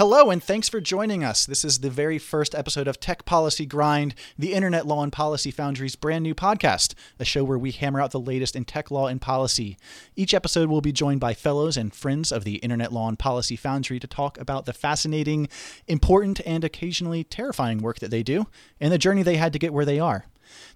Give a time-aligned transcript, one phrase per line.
[0.00, 1.44] Hello, and thanks for joining us.
[1.44, 5.50] This is the very first episode of Tech Policy Grind, the Internet Law and Policy
[5.50, 9.08] Foundry's brand new podcast, a show where we hammer out the latest in tech law
[9.08, 9.76] and policy.
[10.16, 13.56] Each episode will be joined by fellows and friends of the Internet Law and Policy
[13.56, 15.50] Foundry to talk about the fascinating,
[15.86, 18.46] important, and occasionally terrifying work that they do
[18.80, 20.24] and the journey they had to get where they are.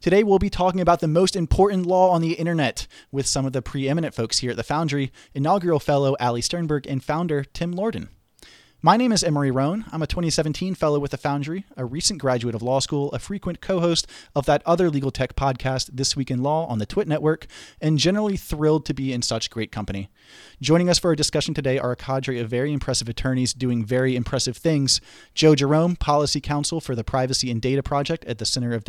[0.03, 3.55] Today, we'll be talking about the most important law on the internet with some of
[3.55, 8.09] the preeminent folks here at the Foundry, inaugural fellow Ali Sternburg and founder Tim Lordan.
[8.85, 9.87] My name is Emery Roan.
[9.93, 13.63] I'm a 2017 fellow with the Foundry, a recent graduate of law school, a frequent
[13.63, 14.07] co host
[14.37, 17.47] of that other legal tech podcast, This Week in Law, on the Twit Network,
[17.81, 20.11] and generally thrilled to be in such great company.
[20.61, 24.17] Joining us for our discussion today are a cadre of very impressive attorneys doing very
[24.17, 25.01] impressive things.
[25.33, 28.85] Joe Jerome, Policy Counsel for the Privacy and Data Project at the Center of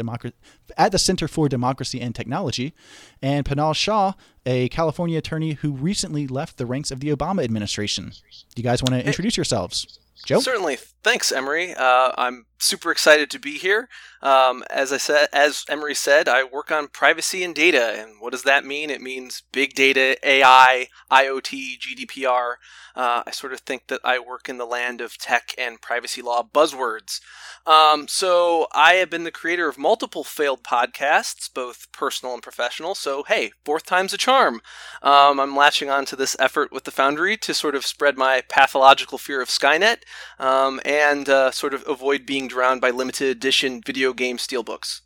[0.77, 2.73] at the Center for Democracy and Technology,
[3.21, 4.11] and Panal Shah,
[4.45, 8.11] a California attorney who recently left the ranks of the Obama administration.
[8.53, 9.84] Do you guys want to introduce yourselves?
[10.23, 10.39] Joe?
[10.39, 10.77] Certainly.
[11.03, 11.73] Thanks, Emery.
[11.73, 13.89] Uh, I'm super excited to be here.
[14.21, 17.95] Um, as I said, as Emery said, I work on privacy and data.
[17.99, 18.89] And what does that mean?
[18.89, 22.55] It means big data, AI, IoT, GDPR.
[22.95, 26.21] Uh, I sort of think that I work in the land of tech and privacy
[26.21, 27.19] law buzzwords.
[27.67, 32.95] Um, so I have been the creator of multiple failed podcasts, both personal and professional.
[32.95, 34.61] So hey, fourth time's a charm.
[35.01, 38.41] Um, I'm latching on to this effort with the Foundry to sort of spread my
[38.47, 39.97] pathological fear of Skynet
[40.39, 45.01] um, and uh, sort of avoid being drowned by limited edition video game steelbooks.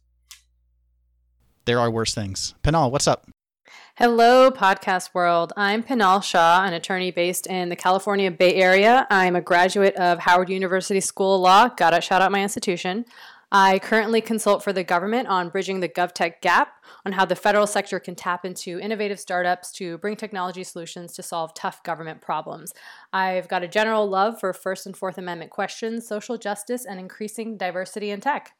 [1.65, 2.55] There are worse things.
[2.63, 3.29] Panal, what's up?
[3.95, 5.51] Hello, podcast world.
[5.57, 9.05] I'm Pinal Shah, an attorney based in the California Bay Area.
[9.09, 11.67] I'm a graduate of Howard University School of Law.
[11.67, 13.03] Gotta shout out my institution.
[13.51, 17.65] I currently consult for the government on bridging the GovTech gap on how the federal
[17.65, 22.73] sector can tap into innovative startups to bring technology solutions to solve tough government problems.
[23.11, 27.57] I've got a general love for First and Fourth Amendment questions, social justice, and increasing
[27.57, 28.51] diversity in tech.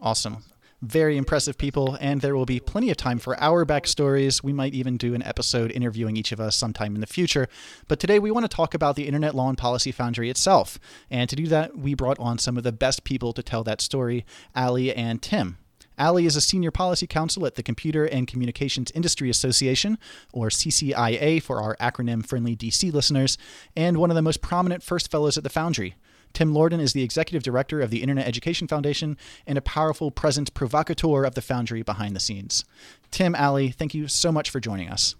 [0.00, 0.42] Awesome
[0.82, 4.42] very impressive people, and there will be plenty of time for our backstories.
[4.42, 7.48] We might even do an episode interviewing each of us sometime in the future.
[7.86, 10.78] But today we want to talk about the Internet Law and Policy Foundry itself.
[11.08, 13.80] And to do that, we brought on some of the best people to tell that
[13.80, 14.26] story
[14.56, 15.58] Ali and Tim.
[15.98, 19.98] Ali is a senior policy counsel at the Computer and Communications Industry Association,
[20.32, 23.38] or CCIA for our acronym friendly DC listeners,
[23.76, 25.94] and one of the most prominent first fellows at the Foundry.
[26.32, 29.16] Tim Lordan is the executive director of the Internet Education Foundation
[29.46, 32.64] and a powerful present provocateur of the Foundry behind the scenes.
[33.10, 35.14] Tim, Ali, thank you so much for joining us.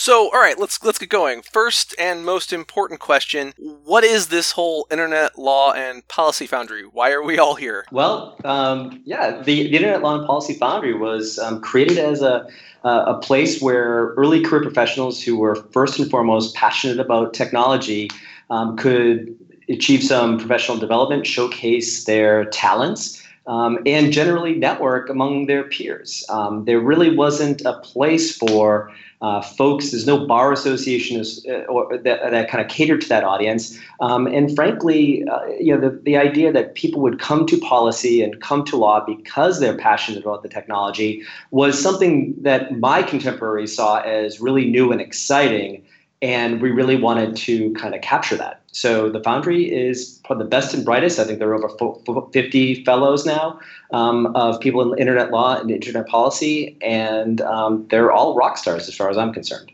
[0.00, 1.42] So, all right, let's let's get going.
[1.42, 6.84] First and most important question: What is this whole Internet Law and Policy Foundry?
[6.84, 7.84] Why are we all here?
[7.92, 12.46] Well, um, yeah, the, the Internet Law and Policy Foundry was um, created as a
[12.82, 18.08] uh, a place where early career professionals who were first and foremost passionate about technology
[18.48, 19.36] um, could
[19.70, 26.24] achieve some professional development, showcase their talents, um, and generally network among their peers.
[26.28, 28.92] Um, there really wasn't a place for
[29.22, 29.90] uh, folks.
[29.90, 33.78] There's no bar association uh, or that, that kind of catered to that audience.
[34.00, 38.22] Um, and frankly, uh, you know, the, the idea that people would come to policy
[38.22, 43.74] and come to law because they're passionate about the technology was something that my contemporaries
[43.76, 45.84] saw as really new and exciting.
[46.22, 48.60] And we really wanted to kind of capture that.
[48.72, 51.18] So the Foundry is probably the best and brightest.
[51.18, 53.58] I think there are over 50 fellows now
[53.92, 58.86] um, of people in internet law and internet policy, and um, they're all rock stars
[58.86, 59.72] as far as I'm concerned.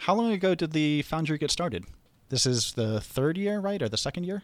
[0.00, 1.84] How long ago did the Foundry get started?
[2.28, 4.42] This is the third year, right, or the second year?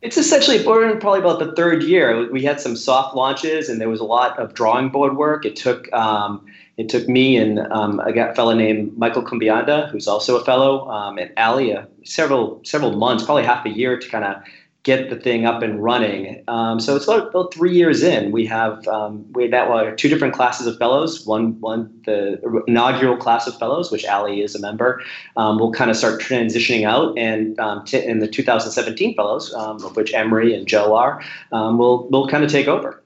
[0.00, 2.30] It's essentially we're in probably about the third year.
[2.30, 5.44] We had some soft launches, and there was a lot of drawing board work.
[5.44, 6.46] It took um,
[6.76, 11.18] it took me and um, a fellow named Michael Kumbianda, who's also a fellow, um,
[11.18, 14.42] and Ali, several several months, probably half a year, to kind of
[14.86, 16.44] get the thing up and running.
[16.46, 18.30] Um, so it's about, about, three years in.
[18.30, 21.26] We have um, we now uh, two different classes of fellows.
[21.26, 25.02] One one the inaugural class of fellows, which Ali is a member.
[25.36, 29.82] Um, we'll kind of start transitioning out, and um, t- in the 2017 fellows, um,
[29.84, 33.02] of which Emery and Joe are, um, will will kind of take over.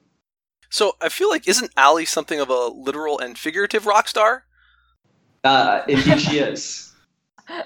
[0.71, 4.45] So I feel like isn't Ali something of a literal and figurative rock star?
[5.43, 6.93] Uh, indeed, she is.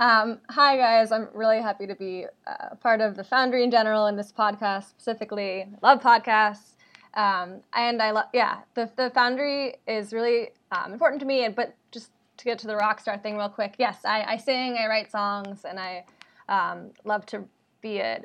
[0.00, 4.06] Um, hi guys, I'm really happy to be uh, part of the Foundry in general
[4.06, 5.66] and this podcast specifically.
[5.82, 6.76] love podcasts,
[7.14, 8.60] um, and I love yeah.
[8.74, 11.46] The the Foundry is really um, important to me.
[11.46, 14.36] And but just to get to the rock star thing real quick, yes, I, I
[14.36, 16.04] sing, I write songs, and I
[16.48, 17.44] um, love to
[17.80, 18.22] be a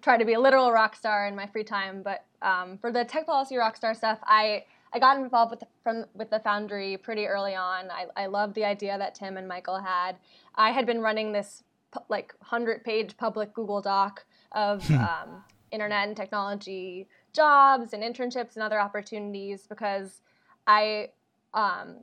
[0.00, 2.02] try to be a literal rock star in my free time.
[2.04, 6.04] But um, for the tech policy rockstar stuff, I I got involved with the, from
[6.14, 7.90] with the Foundry pretty early on.
[7.90, 10.16] I, I love the idea that Tim and Michael had.
[10.54, 11.64] I had been running this
[12.08, 15.42] like hundred page public Google Doc of um,
[15.72, 20.20] internet and technology jobs and internships and other opportunities because
[20.66, 21.08] I
[21.54, 21.96] um,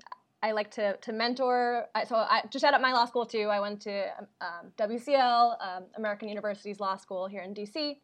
[0.43, 1.85] I like to to mentor.
[1.95, 3.47] I, so I just out at my law school too.
[3.49, 4.05] I went to
[4.41, 7.97] um, WCL, um, American University's law school here in DC,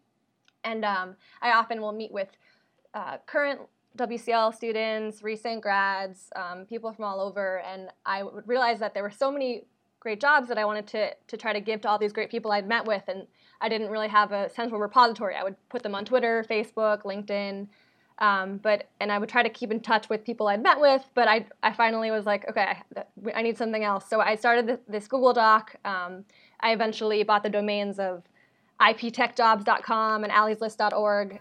[0.68, 2.30] and um, I often will meet with
[2.94, 3.62] uh, current
[3.98, 9.12] WCL students, recent grads, um, people from all over, and I realized that there were
[9.12, 9.64] so many
[10.00, 12.52] great jobs that I wanted to to try to give to all these great people
[12.52, 13.25] I'd met with, and
[13.62, 15.36] I didn't really have a central repository.
[15.36, 17.68] I would put them on Twitter, Facebook, LinkedIn.
[18.19, 21.04] Um, but and I would try to keep in touch with people I'd met with,
[21.14, 22.78] but I, I finally was like, okay,
[23.36, 24.10] I, need something else.
[24.10, 25.75] So I started this Google Doc.
[25.86, 26.25] Um,
[26.60, 28.24] I eventually bought the domains of
[28.79, 31.39] iptechjobs.com and allieslist.org,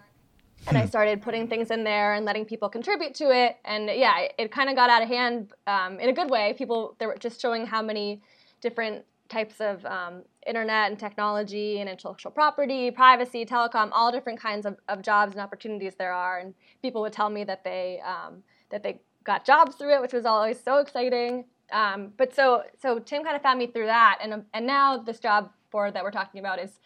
[0.67, 0.87] and I hmm.
[0.87, 3.57] started putting things in there and letting people contribute to it.
[3.63, 6.53] And yeah, it, it kind of got out of hand um, in a good way.
[6.57, 8.21] People they were just showing how many
[8.61, 14.65] different types of um, internet and technology and intellectual property, privacy, telecom, all different kinds
[14.65, 16.39] of, of jobs and opportunities there are.
[16.39, 20.13] And people would tell me that they um, that they got jobs through it, which
[20.13, 21.45] was always so exciting.
[21.71, 25.19] Um, but so so Tim kind of found me through that, and and now this
[25.19, 26.79] job board that we're talking about is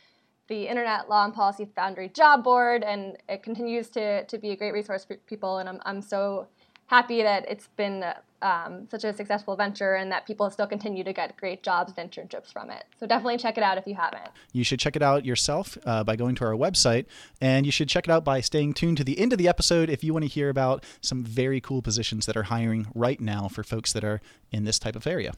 [0.51, 4.56] the Internet Law and Policy Foundry Job Board, and it continues to to be a
[4.57, 5.59] great resource for people.
[5.59, 6.48] And I'm I'm so
[6.88, 8.03] happy that it's been
[8.42, 12.12] um, such a successful venture and that people still continue to get great jobs and
[12.12, 12.83] internships from it.
[13.00, 14.30] So definitely check it out if you haven't.
[14.51, 17.06] You should check it out yourself uh, by going to our website,
[17.39, 19.89] and you should check it out by staying tuned to the end of the episode
[19.89, 23.47] if you want to hear about some very cool positions that are hiring right now
[23.47, 24.19] for folks that are
[24.51, 25.31] in this type of area.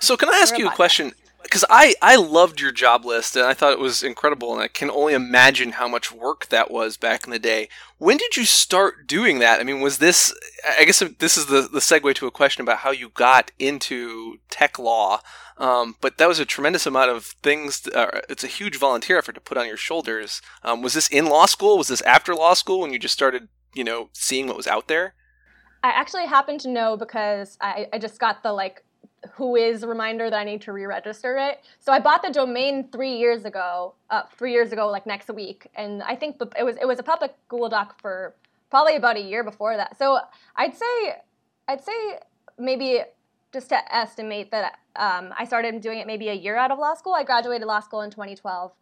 [0.00, 1.12] So, can I ask you a question?
[1.48, 4.68] because I I loved your job list and I thought it was incredible and I
[4.68, 7.68] can only imagine how much work that was back in the day.
[7.96, 9.58] When did you start doing that?
[9.58, 10.34] I mean, was this?
[10.78, 14.38] I guess this is the the segue to a question about how you got into
[14.50, 15.20] tech law.
[15.56, 17.88] Um, but that was a tremendous amount of things.
[17.88, 20.40] Uh, it's a huge volunteer effort to put on your shoulders.
[20.62, 21.78] Um, was this in law school?
[21.78, 24.86] Was this after law school when you just started, you know, seeing what was out
[24.86, 25.14] there?
[25.82, 28.84] I actually happen to know because I, I just got the like
[29.36, 31.64] Whois reminder that I need to re-register it.
[31.80, 35.66] So I bought the domain three years ago, uh, three years ago, like next week,
[35.74, 38.34] and I think it was it was a public Google Doc for
[38.70, 39.98] probably about a year before that.
[39.98, 40.18] So
[40.56, 41.16] I'd say
[41.66, 42.18] I'd say
[42.58, 43.00] maybe
[43.52, 46.94] just to estimate that um, I started doing it maybe a year out of law
[46.94, 47.14] school.
[47.14, 48.72] I graduated law school in 2012,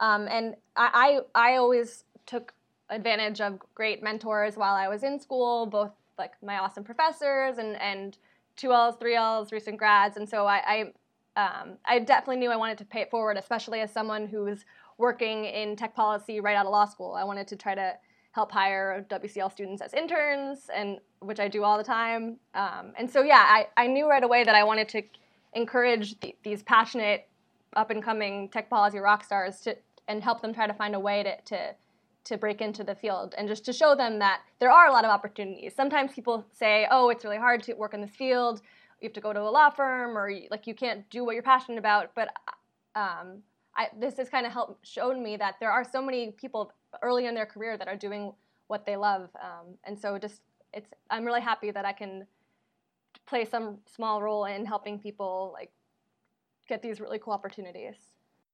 [0.00, 2.52] um, and I, I I always took
[2.90, 7.76] advantage of great mentors while I was in school, both like my awesome professors and
[7.76, 8.18] and
[8.56, 10.90] two L's, three L's, recent grads, and so I,
[11.36, 14.64] I, um, I definitely knew I wanted to pay it forward, especially as someone who's
[14.98, 17.12] working in tech policy right out of law school.
[17.12, 17.94] I wanted to try to
[18.32, 22.36] help hire WCL students as interns, and which I do all the time.
[22.54, 25.02] Um, and so yeah, I, I knew right away that I wanted to
[25.54, 27.28] encourage the, these passionate,
[27.74, 29.76] up and coming tech policy rock stars to
[30.08, 31.74] and help them try to find a way to, to
[32.26, 35.04] to break into the field and just to show them that there are a lot
[35.04, 35.74] of opportunities.
[35.74, 38.60] Sometimes people say, "Oh, it's really hard to work in this field.
[39.00, 41.42] You have to go to a law firm, or like you can't do what you're
[41.42, 42.28] passionate about." But
[42.94, 43.42] um,
[43.76, 47.26] I, this has kind of helped shown me that there are so many people early
[47.26, 48.32] in their career that are doing
[48.68, 50.40] what they love, um, and so just
[50.72, 52.26] it's I'm really happy that I can
[53.26, 55.70] play some small role in helping people like
[56.68, 57.94] get these really cool opportunities.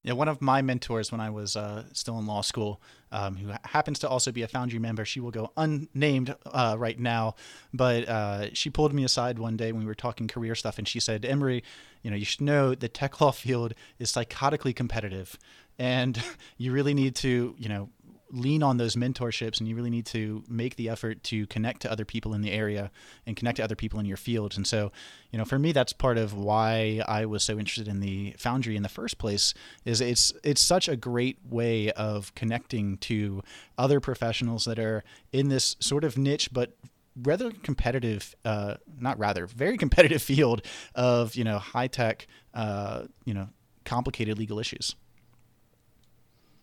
[0.04, 2.82] Yeah, one of my mentors when I was uh, still in law school,
[3.12, 6.98] um, who happens to also be a Foundry member, she will go unnamed uh, right
[6.98, 7.36] now,
[7.72, 10.88] but uh, she pulled me aside one day when we were talking career stuff, and
[10.88, 11.62] she said, "Emery,
[12.02, 15.38] you know, you should know the tech law field is psychotically competitive,
[15.78, 16.20] and
[16.58, 17.88] you really need to, you know,
[18.32, 21.92] lean on those mentorships and you really need to make the effort to connect to
[21.92, 22.90] other people in the area
[23.26, 24.56] and connect to other people in your field.
[24.56, 24.90] And so,
[25.30, 28.74] you know, for me, that's part of why I was so interested in the Foundry
[28.74, 29.52] in the first place.
[29.84, 33.42] Is it's it's such a great way of connecting to
[33.76, 36.76] other professionals that are in this sort of niche, but
[37.22, 40.62] rather competitive uh, not rather very competitive field
[40.94, 43.48] of you know high tech uh, you know
[43.84, 44.94] complicated legal issues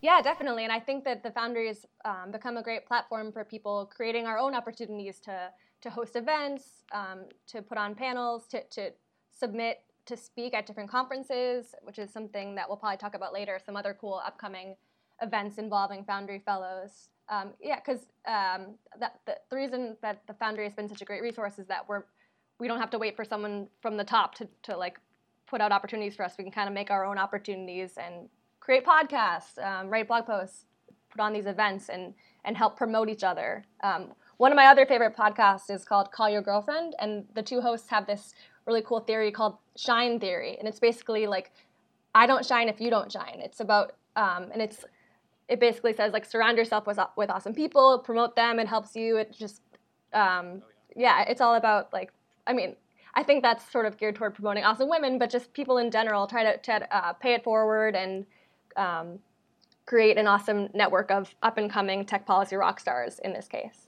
[0.02, 0.64] yeah, definitely.
[0.64, 4.26] And I think that the Foundry has um, become a great platform for people creating
[4.26, 5.50] our own opportunities to,
[5.82, 8.92] to host events, um, to put on panels, to, to
[9.32, 13.60] submit to speak at different conferences, which is something that we'll probably talk about later,
[13.64, 14.76] some other cool upcoming
[15.22, 17.10] events involving Foundry Fellows.
[17.30, 21.22] Um, yeah, because um, the, the reason that the Foundry has been such a great
[21.22, 22.04] resource is that we're
[22.60, 25.00] we don't have to wait for someone from the top to, to like
[25.48, 26.34] put out opportunities for us.
[26.38, 28.28] We can kind of make our own opportunities and
[28.60, 30.66] create podcasts, um, write blog posts,
[31.10, 32.14] put on these events, and
[32.46, 33.66] and help promote each other.
[33.84, 37.60] Um, one of my other favorite podcasts is called Call Your Girlfriend, and the two
[37.62, 38.34] hosts have this
[38.66, 41.52] really cool theory called Shine Theory, and it's basically like
[42.16, 43.40] I don't shine if you don't shine.
[43.44, 44.86] It's about um, and it's
[45.48, 48.60] it basically says like surround yourself with with awesome people, promote them.
[48.60, 49.18] It helps you.
[49.18, 49.62] It just
[50.14, 50.62] um,
[50.96, 52.12] yeah, it's all about like
[52.48, 52.76] I mean
[53.16, 56.28] I think that's sort of geared toward promoting awesome women, but just people in general
[56.28, 58.26] try to, to uh, pay it forward and
[58.80, 59.20] um,
[59.86, 63.88] create an awesome network of up and coming tech policy rock stars in this case.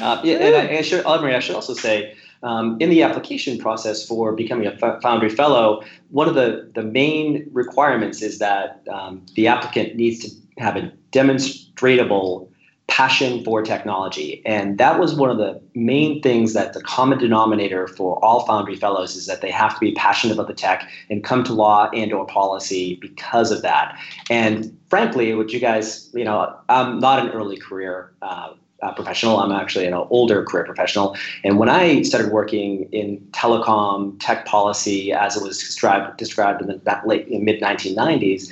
[0.00, 4.32] Uh, yeah, and I, should, I should also say, um, in the application process for
[4.32, 9.96] becoming a Foundry Fellow, one of the, the main requirements is that um, the applicant
[9.96, 12.49] needs to have a demonstrable
[12.90, 14.42] passion for technology.
[14.44, 18.74] And that was one of the main things that the common denominator for all Foundry
[18.74, 21.88] Fellows is that they have to be passionate about the tech and come to law
[21.94, 23.96] and or policy because of that.
[24.28, 29.38] And frankly, what you guys, you know, I'm not an early career uh, uh, professional.
[29.38, 31.16] I'm actually an older career professional.
[31.44, 36.68] And when I started working in telecom tech policy, as it was described, described in
[36.68, 38.50] the late mid 1990s,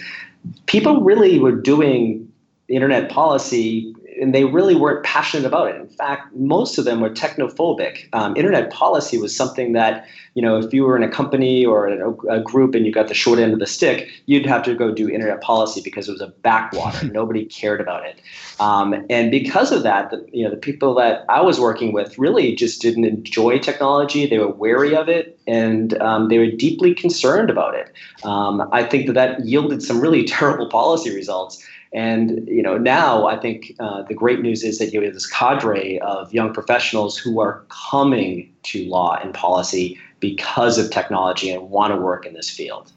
[0.66, 2.30] people really were doing
[2.68, 5.76] internet policy and they really weren't passionate about it.
[5.76, 8.08] In fact, most of them were technophobic.
[8.12, 11.88] Um, internet policy was something that, you know, if you were in a company or
[11.88, 14.74] a, a, group and you got the short end of the stick, you'd have to
[14.74, 17.06] go do internet policy because it was a backwater.
[17.12, 18.20] Nobody cared about it.
[18.60, 22.18] Um, and because of that, the, you know, the people that I was working with
[22.18, 24.26] really just didn't enjoy technology.
[24.26, 27.92] They were wary of it and um, they were deeply concerned about it.
[28.24, 31.64] Um, I think that that yielded some really terrible policy results.
[31.92, 35.26] And you know, now I think uh, the great news is that you have this
[35.26, 41.70] cadre of young professionals who are coming to law and policy because of technology and
[41.70, 42.92] want to work in this field.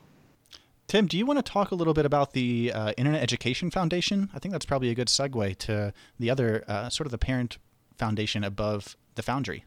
[0.88, 4.30] Tim, do you want to talk a little bit about the uh, Internet Education Foundation?
[4.34, 7.58] I think that's probably a good segue to the other uh, sort of the parent
[7.98, 9.64] foundation above the Foundry.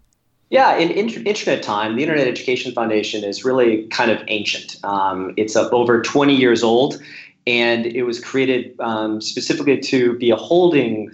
[0.51, 4.77] Yeah, in internet time, the Internet Education Foundation is really kind of ancient.
[4.85, 7.03] Um, it's uh, over 20 years old
[7.47, 11.11] and it was created um, specifically to be a holding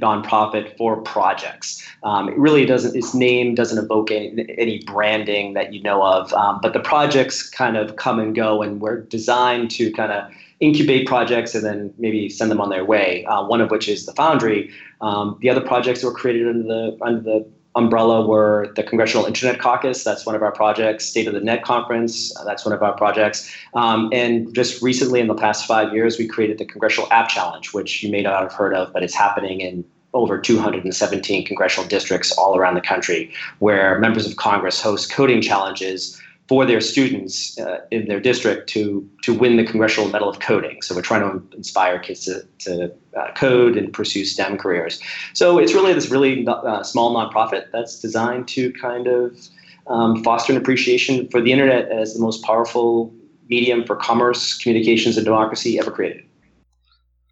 [0.00, 1.84] nonprofit for projects.
[2.02, 6.32] Um, it really doesn't, its name doesn't evoke any, any branding that you know of,
[6.34, 10.30] um, but the projects kind of come and go and we're designed to kind of
[10.60, 13.24] incubate projects and then maybe send them on their way.
[13.26, 14.70] Uh, one of which is the Foundry.
[15.00, 19.60] Um, the other projects were created under the under the umbrella were the Congressional Internet
[19.60, 20.04] Caucus.
[20.04, 21.06] That's one of our projects.
[21.06, 22.36] State of the Net Conference.
[22.36, 23.50] Uh, that's one of our projects.
[23.74, 27.72] Um, and just recently, in the past five years, we created the Congressional App Challenge,
[27.72, 32.32] which you may not have heard of, but it's happening in over 217 congressional districts
[32.32, 33.30] all around the country,
[33.60, 39.08] where members of Congress host coding challenges for their students uh, in their district to
[39.22, 40.80] to win the Congressional Medal of Coding.
[40.82, 45.00] So we're trying to inspire kids to, to uh, code and pursue STEM careers.
[45.34, 49.38] So it's really this really uh, small nonprofit that's designed to kind of
[49.88, 53.14] um, foster an appreciation for the internet as the most powerful
[53.48, 56.24] medium for commerce, communications, and democracy ever created.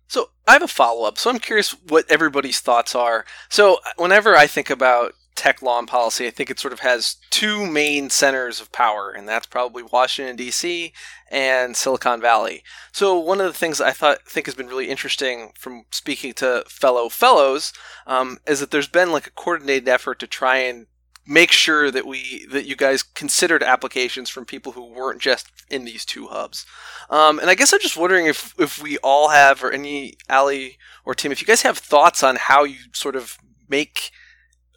[0.08, 1.18] So I have a follow up.
[1.18, 3.25] So I'm curious what everybody's thoughts are.
[3.49, 7.16] So whenever I think about tech law and policy, I think it sort of has
[7.30, 10.92] two main centers of power, and that's probably Washington D.C.
[11.30, 12.62] and Silicon Valley.
[12.92, 16.64] So one of the things I thought think has been really interesting from speaking to
[16.68, 17.72] fellow fellows
[18.06, 20.86] um, is that there's been like a coordinated effort to try and
[21.26, 25.84] make sure that we that you guys considered applications from people who weren't just in
[25.84, 26.64] these two hubs.
[27.10, 30.78] Um, and I guess I'm just wondering if if we all have, or any Ali
[31.04, 33.36] or Tim, if you guys have thoughts on how you sort of
[33.68, 34.10] make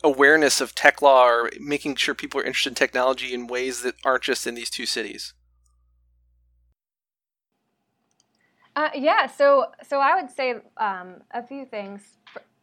[0.03, 3.95] awareness of tech law or making sure people are interested in technology in ways that
[4.05, 5.33] aren't just in these two cities?
[8.75, 12.01] Uh, yeah, so so I would say um, a few things.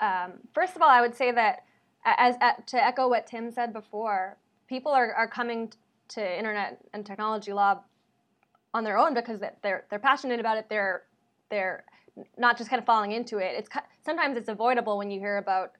[0.01, 1.65] Um, first of all, I would say that
[2.05, 4.37] as, as, to echo what Tim said before,
[4.69, 5.73] people are, are coming
[6.09, 7.81] to internet and technology law
[8.73, 10.67] on their own because they're they're passionate about it.
[10.69, 11.03] They're
[11.51, 11.85] they're
[12.39, 13.55] not just kind of falling into it.
[13.57, 13.69] It's
[14.05, 15.73] sometimes it's avoidable when you hear about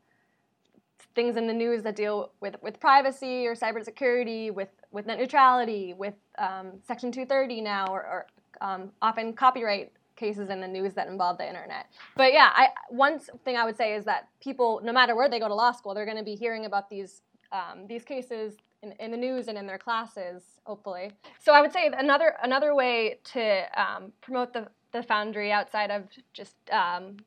[1.15, 5.95] things in the news that deal with, with privacy or cybersecurity, with, with net neutrality,
[5.95, 8.27] with um, Section 230 now, or, or
[8.61, 11.87] um, often copyright cases in the news that involve the internet.
[12.17, 15.39] But yeah, I, one thing I would say is that people, no matter where they
[15.39, 17.23] go to law school, they're going to be hearing about these
[17.53, 21.13] um, these cases in, in, the news and in their classes, hopefully.
[21.39, 26.05] So I would say another another way to um, promote the the Foundry outside of
[26.33, 27.19] just um,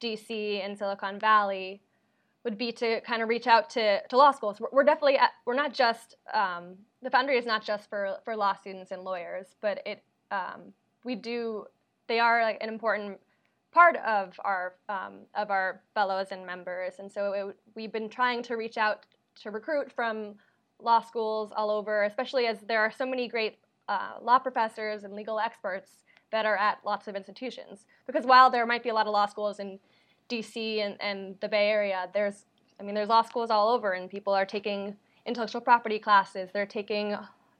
[0.00, 1.80] DC and Silicon Valley
[2.44, 4.60] would be to kind of reach out to, to law schools.
[4.60, 8.36] We're, we're definitely at, we're not just um, the Foundry is not just for for
[8.36, 10.72] law students and lawyers, but it um,
[11.04, 11.66] we do
[12.06, 13.18] they are like an important
[13.72, 18.42] part of our um, of our fellows and members, and so it, we've been trying
[18.42, 19.06] to reach out
[19.42, 20.34] to recruit from
[20.82, 23.58] law schools all over, especially as there are so many great
[23.88, 27.86] uh, law professors and legal experts that are at lots of institutions.
[28.06, 29.78] Because while there might be a lot of law schools in
[30.28, 32.46] DC and, and the Bay Area, there's
[32.80, 36.50] I mean there's law schools all over, and people are taking intellectual property classes.
[36.52, 37.16] They're taking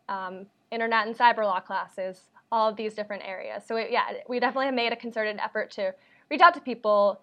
[0.09, 2.21] um, internet and cyber law classes.
[2.53, 3.65] All of these different areas.
[3.67, 5.93] So it, yeah, we definitely have made a concerted effort to
[6.31, 7.21] reach out to people,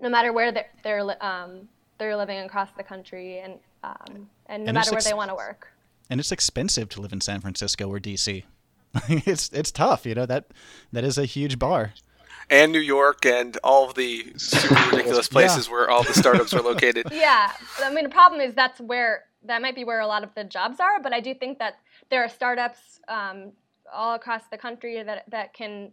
[0.00, 4.68] no matter where they're they're, um, they're living across the country, and um, and no
[4.70, 5.68] and matter where ex- they want to work.
[6.10, 8.44] And it's expensive to live in San Francisco or DC.
[9.08, 10.46] it's it's tough, you know that
[10.92, 11.92] that is a huge bar
[12.50, 15.72] and New York and all of the super ridiculous places yeah.
[15.72, 17.06] where all the startups are located.
[17.12, 20.30] Yeah, I mean the problem is that's where that might be where a lot of
[20.34, 21.78] the jobs are, but I do think that
[22.10, 23.52] there are startups um,
[23.92, 25.92] all across the country that that can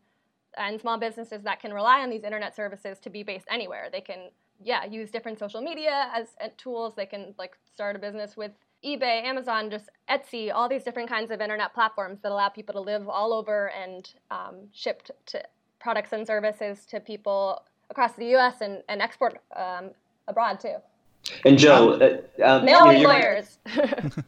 [0.57, 3.87] and small businesses that can rely on these internet services to be based anywhere.
[3.91, 4.29] They can
[4.63, 6.93] yeah use different social media as, as tools.
[6.95, 8.51] They can like start a business with
[8.83, 12.81] eBay, Amazon, just Etsy, all these different kinds of internet platforms that allow people to
[12.81, 15.43] live all over and um, ship to
[15.81, 18.61] products and services to people across the U.S.
[18.61, 19.91] and, and export um,
[20.27, 20.75] abroad too.
[21.45, 23.59] And Joe, uh, um, mailing lawyers,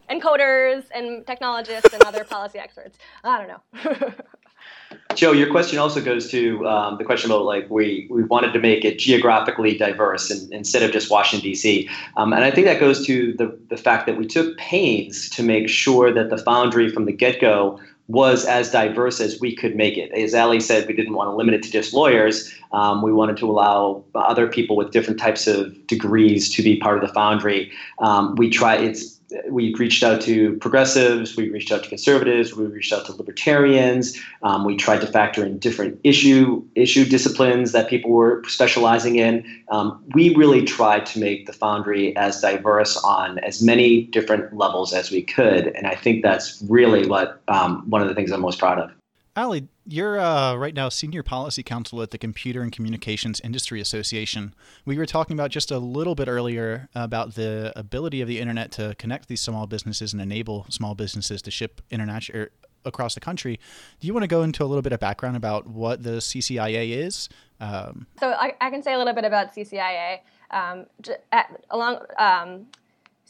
[0.09, 2.99] and coders, and technologists, and other policy experts.
[3.23, 4.13] I don't know.
[5.15, 8.59] Joe, your question also goes to um, the question about like we we wanted to
[8.59, 11.89] make it geographically diverse and, instead of just Washington D.C.
[12.17, 15.43] Um, and I think that goes to the the fact that we took pains to
[15.43, 19.75] make sure that the Foundry from the get go was as diverse as we could
[19.75, 20.11] make it.
[20.11, 22.53] As Ali said, we didn't want to limit it to just lawyers.
[22.73, 27.01] Um, we wanted to allow other people with different types of degrees to be part
[27.01, 27.71] of the foundry.
[27.99, 29.12] Um, we try it's
[29.49, 34.19] we reached out to progressives, we reached out to conservatives, we reached out to libertarians.
[34.41, 39.63] Um, we tried to factor in different issue issue disciplines that people were specializing in.
[39.69, 44.93] Um, we really tried to make the Foundry as diverse on as many different levels
[44.93, 48.41] as we could, and I think that's really what um, one of the things I'm
[48.41, 48.91] most proud of.
[49.35, 54.53] Ali, you're uh, right now senior policy counsel at the Computer and Communications Industry Association.
[54.85, 58.71] We were talking about just a little bit earlier about the ability of the internet
[58.73, 62.51] to connect these small businesses and enable small businesses to ship international er,
[62.85, 63.59] across the country.
[63.99, 67.05] Do you want to go into a little bit of background about what the CCIA
[67.05, 67.29] is?
[67.59, 70.19] Um, so I, I, can say a little bit about CCIA.
[70.51, 70.85] Um,
[71.31, 72.67] at, along um,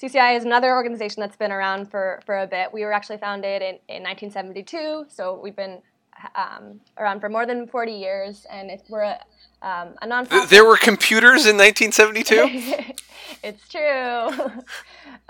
[0.01, 2.73] CCI is another organization that's been around for, for a bit.
[2.73, 5.81] We were actually founded in, in 1972, so we've been
[6.35, 9.19] um, around for more than 40 years, and it, we're a,
[9.61, 10.49] um, a nonprofit.
[10.49, 12.93] There were computers in 1972.
[13.43, 14.51] it's true.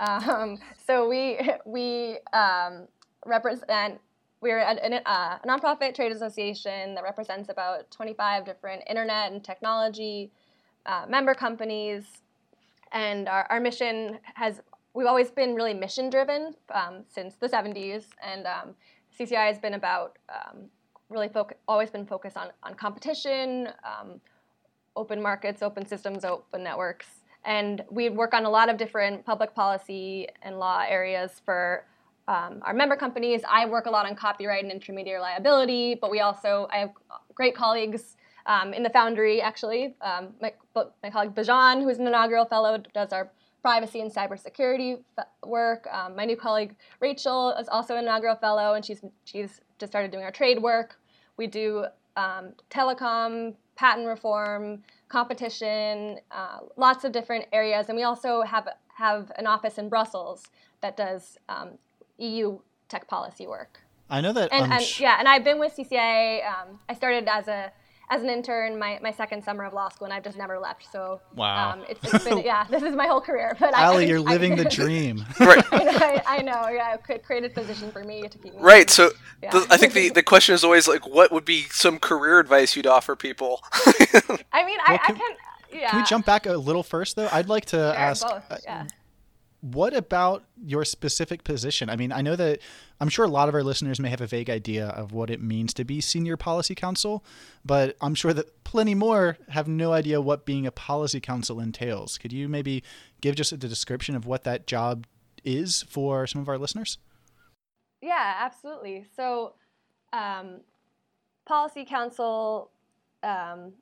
[0.00, 2.86] um, so we we um,
[3.26, 4.00] represent.
[4.40, 10.30] We're a, a, a, nonprofit trade association that represents about 25 different internet and technology
[10.84, 12.04] uh, member companies,
[12.92, 14.60] and our, our mission has
[14.94, 18.74] we've always been really mission driven um, since the 70s, and um,
[19.18, 20.66] CCI has been about um,
[21.10, 24.20] really focus, always been focused on, on competition, um,
[24.96, 27.06] open markets, open systems, open networks.
[27.44, 31.84] And we work on a lot of different public policy and law areas for
[32.26, 33.42] um, our member companies.
[33.48, 36.90] I work a lot on copyright and intermediary liability, but we also, I have
[37.34, 39.94] great colleagues um, in the Foundry, actually.
[40.00, 40.52] Um, my,
[41.02, 43.30] my, colleague Bijan, who's an inaugural fellow, does our
[43.62, 45.02] privacy and cybersecurity
[45.44, 45.86] work.
[45.90, 50.10] Um, my new colleague Rachel is also an inaugural fellow, and she's she's just started
[50.10, 51.00] doing our trade work.
[51.36, 58.42] We do um, telecom, patent reform, competition, uh, lots of different areas, and we also
[58.42, 60.44] have have an office in Brussels
[60.80, 61.70] that does um,
[62.18, 62.58] EU
[62.88, 63.80] tech policy work.
[64.08, 64.52] I know that.
[64.52, 66.46] And, and sh- yeah, and I've been with CCIA.
[66.46, 67.72] Um, I started as a
[68.10, 70.90] as an intern my, my second summer of law school, and I've just never left.
[70.90, 73.56] So wow, um, it's, it's been yeah, this is my whole career.
[73.58, 75.24] But Ali, I, you're living I, the dream.
[75.40, 75.64] right.
[75.72, 76.68] I, I, know.
[76.68, 78.60] Yeah, created position for me to keep me.
[78.60, 78.90] Right.
[78.90, 79.10] So
[79.42, 79.50] yeah.
[79.50, 82.76] the, I think the, the question is always like, what would be some career advice
[82.76, 83.60] you'd offer people?
[83.72, 85.36] I mean, well, I, can, I can.
[85.72, 85.90] Yeah.
[85.90, 87.28] Can we jump back a little first, though?
[87.32, 88.26] I'd like to sure, ask.
[88.26, 88.86] Both, uh, yeah.
[89.64, 91.88] What about your specific position?
[91.88, 92.60] I mean, I know that
[93.00, 95.40] I'm sure a lot of our listeners may have a vague idea of what it
[95.40, 97.24] means to be senior policy counsel,
[97.64, 102.18] but I'm sure that plenty more have no idea what being a policy counsel entails.
[102.18, 102.82] Could you maybe
[103.22, 105.06] give just a description of what that job
[105.44, 106.98] is for some of our listeners?
[108.02, 109.06] Yeah, absolutely.
[109.16, 109.54] So,
[110.12, 110.60] um,
[111.46, 112.70] policy counsel
[113.22, 113.72] um,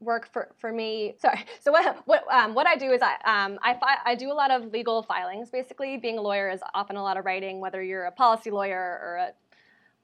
[0.00, 1.14] work for, for me.
[1.18, 1.44] Sorry.
[1.60, 4.34] So what what um, what I do is I um, I fi- I do a
[4.34, 5.50] lot of legal filings.
[5.50, 9.00] Basically, being a lawyer is often a lot of writing, whether you're a policy lawyer
[9.02, 9.32] or a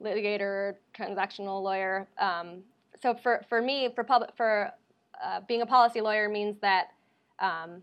[0.02, 2.08] litigator, transactional lawyer.
[2.18, 2.62] Um,
[3.02, 4.72] so for for me, for public for
[5.22, 6.88] uh, being a policy lawyer means that
[7.38, 7.82] um,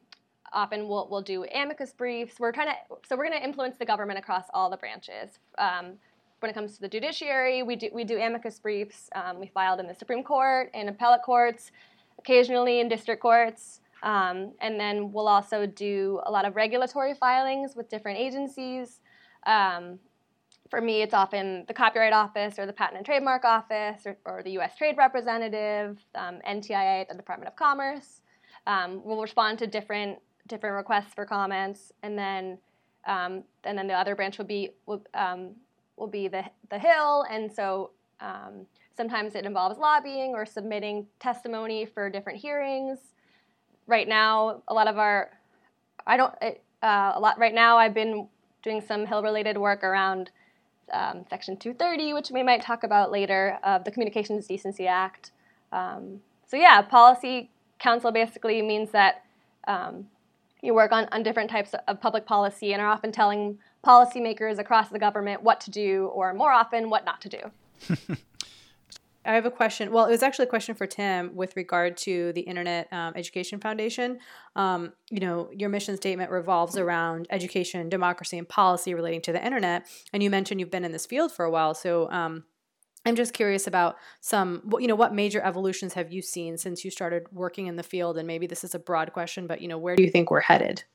[0.53, 2.39] often we'll we'll do amicus briefs.
[2.39, 2.75] We're trying to
[3.07, 5.39] so we're going to influence the government across all the branches.
[5.57, 5.93] Um,
[6.39, 9.09] when it comes to the judiciary, we do we do amicus briefs.
[9.15, 11.71] Um, we filed in the Supreme Court, in appellate courts,
[12.19, 13.81] occasionally in district courts.
[14.03, 18.99] Um, and then we'll also do a lot of regulatory filings with different agencies.
[19.45, 19.99] Um,
[20.69, 24.43] for me, it's often the Copyright Office or the Patent and Trademark Office or, or
[24.43, 24.75] the U.S.
[24.75, 28.21] Trade Representative, um, NTIA, the Department of Commerce.
[28.67, 32.57] Um, we'll respond to different different requests for comments, and then
[33.05, 34.71] um, and then the other branch will be
[35.97, 41.85] will, be the the Hill, and so um, sometimes it involves lobbying or submitting testimony
[41.85, 42.99] for different hearings.
[43.87, 45.31] Right now, a lot of our
[46.05, 47.77] I don't uh, a lot right now.
[47.77, 48.27] I've been
[48.63, 50.31] doing some Hill related work around
[50.91, 55.31] um, Section 230, which we might talk about later, of the Communications Decency Act.
[55.71, 59.23] Um, so, yeah, policy counsel basically means that
[59.67, 60.07] um,
[60.61, 63.57] you work on, on different types of public policy and are often telling
[63.87, 68.17] policymakers across the government what to do, or more often, what not to do.
[69.25, 69.91] I have a question.
[69.91, 73.59] Well, it was actually a question for Tim with regard to the Internet um, Education
[73.59, 74.19] Foundation.
[74.55, 79.45] Um, you know, your mission statement revolves around education, democracy, and policy relating to the
[79.45, 79.85] internet.
[80.13, 81.73] And you mentioned you've been in this field for a while.
[81.73, 82.45] So um,
[83.05, 86.91] I'm just curious about some, you know, what major evolutions have you seen since you
[86.91, 88.17] started working in the field?
[88.17, 90.39] And maybe this is a broad question, but, you know, where do you think we're
[90.39, 90.85] headed?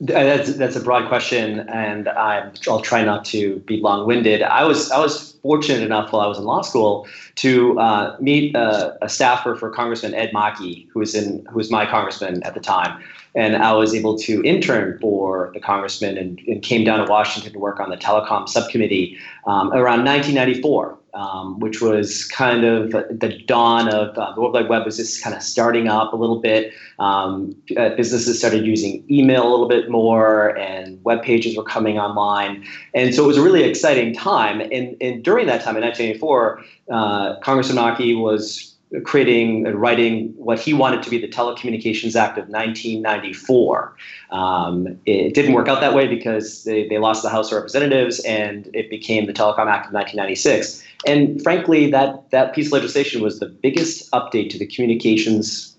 [0.00, 4.42] That's that's a broad question, and i will try not to be long-winded.
[4.42, 8.56] I was I was fortunate enough while I was in law school to uh, meet
[8.56, 12.54] a, a, staffer for Congressman Ed Markey, who was in who was my congressman at
[12.54, 13.00] the time,
[13.36, 17.52] and I was able to intern for the congressman and, and came down to Washington
[17.52, 23.42] to work on the telecom subcommittee um, around 1994 um, which was kind of the
[23.46, 26.40] dawn of uh, the World Wide Web was just kind of starting up a little
[26.40, 26.72] bit.
[26.98, 31.98] Um, uh, businesses started using email a little bit more, and web pages were coming
[31.98, 34.60] online, and so it was a really exciting time.
[34.60, 40.58] And, and during that time in 1984, uh, Congressman Markey was creating and writing what
[40.60, 43.96] he wanted to be the Telecommunications Act of 1994.
[44.30, 48.20] Um, it didn't work out that way because they, they lost the House of Representatives
[48.20, 50.84] and it became the Telecom Act of 1996.
[51.06, 55.73] And frankly, that, that piece of legislation was the biggest update to the communications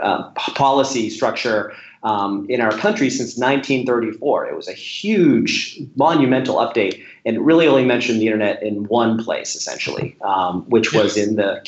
[0.00, 4.46] uh, policy structure um, in our country since 1934.
[4.46, 9.22] It was a huge, monumental update, and it really only mentioned the internet in one
[9.22, 11.60] place, essentially, um, which was in the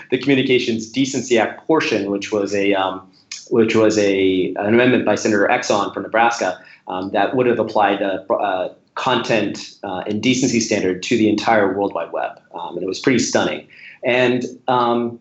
[0.10, 3.10] the Communications Decency Act portion, which was a um,
[3.50, 8.00] which was a an amendment by Senator Exon from Nebraska um, that would have applied
[8.02, 12.82] a, a content uh, and decency standard to the entire World Wide Web, um, and
[12.82, 13.66] it was pretty stunning.
[14.02, 15.18] And um,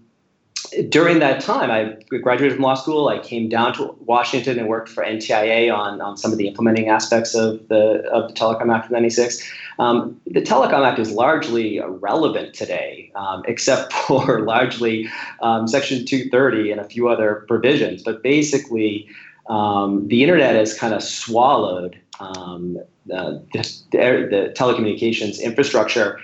[0.90, 3.08] during that time, I graduated from law school.
[3.08, 6.90] I came down to Washington and worked for NTIA on, on some of the implementing
[6.90, 9.52] aspects of the of the Telecom Act of '96.
[9.80, 15.10] Um, the Telecom Act is largely irrelevant today, um, except for largely
[15.42, 18.04] um, Section 230 and a few other provisions.
[18.04, 19.08] But basically,
[19.48, 23.60] um, the internet has kind of swallowed um, the, the,
[23.92, 26.20] the telecommunications infrastructure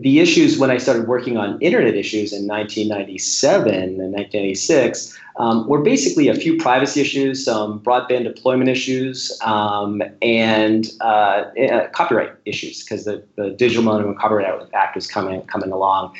[0.00, 5.82] the issues when I started working on internet issues in 1997 and 1986 um, were
[5.82, 12.84] basically a few privacy issues, some broadband deployment issues, um, and uh, uh, copyright issues
[12.84, 16.14] because the, the Digital Millennium Copyright Act was coming coming along.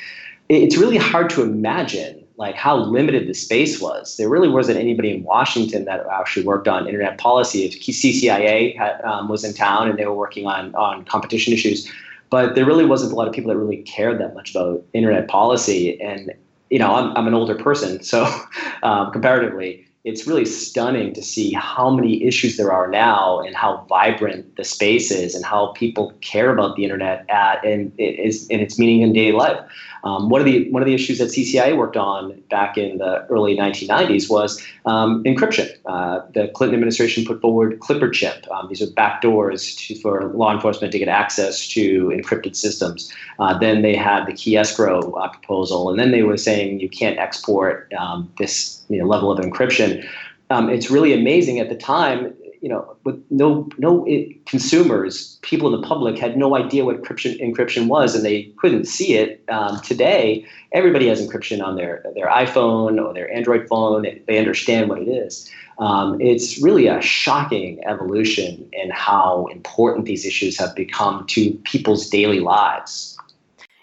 [0.49, 4.17] It's really hard to imagine like how limited the space was.
[4.17, 7.63] There really wasn't anybody in Washington that actually worked on internet policy.
[7.63, 11.89] If CCIA had, um, was in town and they were working on on competition issues,
[12.29, 15.27] but there really wasn't a lot of people that really cared that much about internet
[15.27, 15.99] policy.
[16.01, 16.33] And
[16.69, 18.25] you know, I'm, I'm an older person, so
[18.83, 23.83] um, comparatively, it's really stunning to see how many issues there are now and how
[23.89, 28.47] vibrant the space is and how people care about the internet at and it is
[28.47, 29.59] in its meaning in daily life.
[30.03, 33.25] Um, one of the one of the issues that CCIA worked on back in the
[33.25, 35.75] early 1990s was um, encryption.
[35.87, 38.49] Uh, the Clinton administration put forward ClipperChip.
[38.51, 43.11] Um, these are backdoors for law enforcement to get access to encrypted systems.
[43.39, 46.89] Uh, then they had the key escrow uh, proposal, and then they were saying you
[46.89, 50.07] can't export um, this you know, level of encryption.
[50.49, 55.71] Um, it's really amazing at the time you know, with no no it, consumers, people
[55.71, 59.43] in the public had no idea what encryption encryption was, and they couldn't see it.
[59.49, 64.07] Um, today, everybody has encryption on their their iPhone or their Android phone.
[64.25, 65.47] They understand what it is.
[65.77, 72.09] Um, it's really a shocking evolution in how important these issues have become to people's
[72.09, 73.15] daily lives.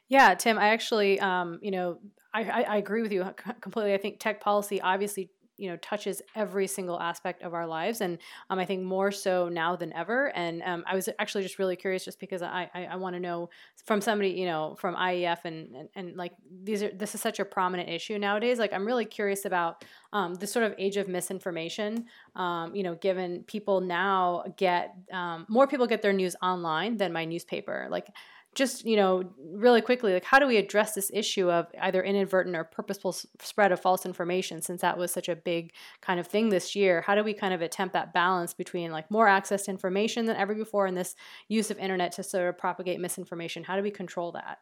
[0.09, 1.99] Yeah, Tim, I actually, um, you know,
[2.35, 3.25] I, I, I agree with you
[3.61, 3.95] completely.
[3.95, 8.19] I think tech policy obviously you know touches every single aspect of our lives, and
[8.51, 10.35] um, I think more so now than ever.
[10.35, 13.21] And um, I was actually just really curious, just because I I, I want to
[13.21, 13.51] know
[13.85, 16.33] from somebody you know from IEF and, and and like
[16.65, 18.59] these are this is such a prominent issue nowadays.
[18.59, 22.07] Like I'm really curious about um, this sort of age of misinformation.
[22.35, 27.13] Um, you know, given people now get um, more people get their news online than
[27.13, 27.89] my newspaper.
[27.91, 28.09] Like
[28.55, 32.55] just you know really quickly like how do we address this issue of either inadvertent
[32.55, 36.49] or purposeful spread of false information since that was such a big kind of thing
[36.51, 37.01] this year?
[37.03, 40.37] How do we kind of attempt that balance between like more access to information than
[40.37, 41.15] ever before and this
[41.49, 43.65] use of internet to sort of propagate misinformation?
[43.65, 44.59] How do we control that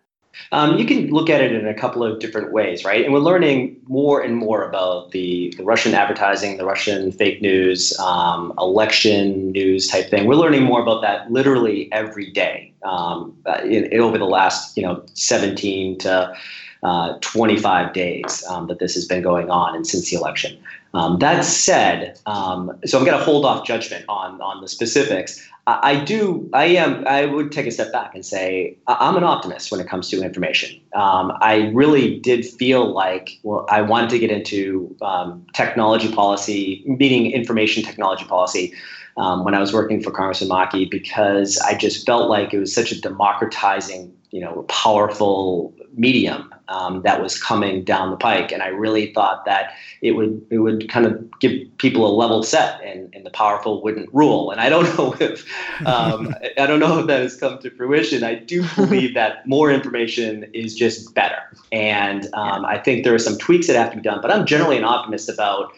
[0.53, 3.05] um, you can look at it in a couple of different ways, right?
[3.05, 7.97] And we're learning more and more about the, the Russian advertising, the Russian fake news,
[7.99, 10.27] um, election news type thing.
[10.27, 14.83] We're learning more about that literally every day um, in, in, over the last, you
[14.83, 16.35] know, 17 to
[16.83, 20.59] uh, 25 days um, that this has been going on and since the election.
[20.93, 25.47] Um, that said, um, so I'm going to hold off judgment on on the specifics.
[25.67, 26.49] I do.
[26.53, 27.07] I am.
[27.07, 30.23] I would take a step back and say I'm an optimist when it comes to
[30.23, 30.81] information.
[30.95, 36.83] Um, I really did feel like well, I wanted to get into um, technology policy,
[36.87, 38.75] meaning information technology policy,
[39.17, 42.75] um, when I was working for Congressman Markey because I just felt like it was
[42.75, 48.53] such a democratizing, you know, a powerful medium um, that was coming down the pike,
[48.53, 52.43] and I really thought that it would it would kind of give people a level
[52.43, 54.51] set, and, and the powerful wouldn't rule.
[54.53, 55.47] And I don't know if
[55.85, 58.23] um, I don't know if that has come to fruition.
[58.23, 61.39] I do believe that more information is just better,
[61.73, 64.21] and um, I think there are some tweaks that have to be done.
[64.23, 65.73] But I'm generally an optimist about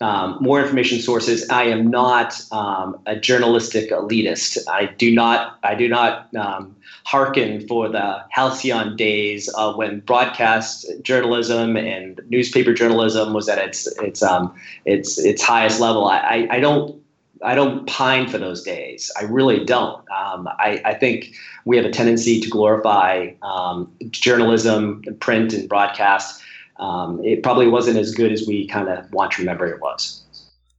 [0.00, 1.48] um, more information sources.
[1.50, 4.58] I am not um, a journalistic elitist.
[4.68, 5.58] I do not.
[5.62, 12.72] I do not um, hearken for the halcyon days of when broadcast journalism and newspaper
[12.72, 16.06] journalism was at its its um, its its highest level.
[16.06, 17.00] I, I, I, don't.
[17.44, 19.10] I don't pine for those days.
[19.18, 19.98] I really don't.
[20.10, 21.34] Um, I, I, think
[21.64, 26.42] we have a tendency to glorify um, journalism, print, and broadcast
[26.78, 30.24] um, it probably wasn't as good as we kind of want to remember it was.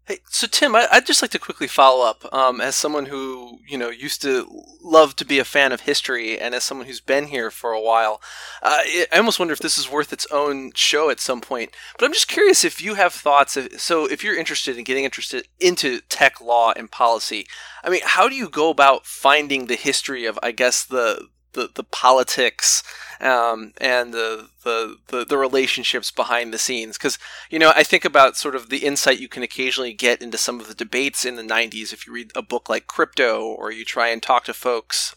[0.10, 2.34] Hey, so Tim, I, would just like to quickly follow up.
[2.34, 6.40] Um, as someone who you know used to love to be a fan of history,
[6.40, 8.20] and as someone who's been here for a while,
[8.64, 11.76] uh, I almost wonder if this is worth its own show at some point.
[11.96, 13.56] But I'm just curious if you have thoughts.
[13.78, 17.46] So, if you're interested in getting interested into tech law and policy,
[17.84, 21.70] I mean, how do you go about finding the history of, I guess, the the,
[21.74, 22.84] the politics
[23.22, 26.98] um, and the, the, the the relationships behind the scenes.
[26.98, 27.18] Because
[27.50, 30.60] you know I think about sort of the insight you can occasionally get into some
[30.60, 33.84] of the debates in the 90s if you read a book like Crypto or you
[33.84, 35.14] try and talk to folks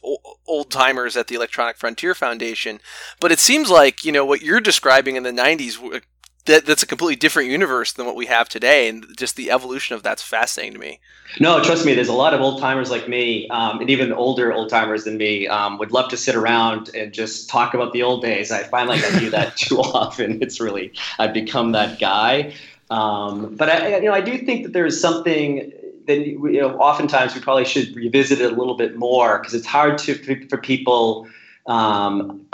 [0.47, 2.81] old timers at the Electronic Frontier Foundation.
[3.21, 6.03] But it seems like you know what you're describing in the 90s
[6.47, 9.95] that that's a completely different universe than what we have today, and just the evolution
[9.95, 11.01] of that's fascinating to me.
[11.41, 14.53] No, trust me, there's a lot of old timers like me, um, and even older
[14.53, 18.03] old timers than me, um, would love to sit around and just talk about the
[18.03, 18.51] old days.
[18.51, 20.43] I find like I do that too often.
[20.43, 22.55] It's really I've become that guy.
[22.91, 25.73] Um, but I, you know, I do think that there is something
[26.07, 29.67] that you know, oftentimes we probably should revisit it a little bit more because it's
[29.67, 31.29] hard to for people
[31.67, 32.45] um,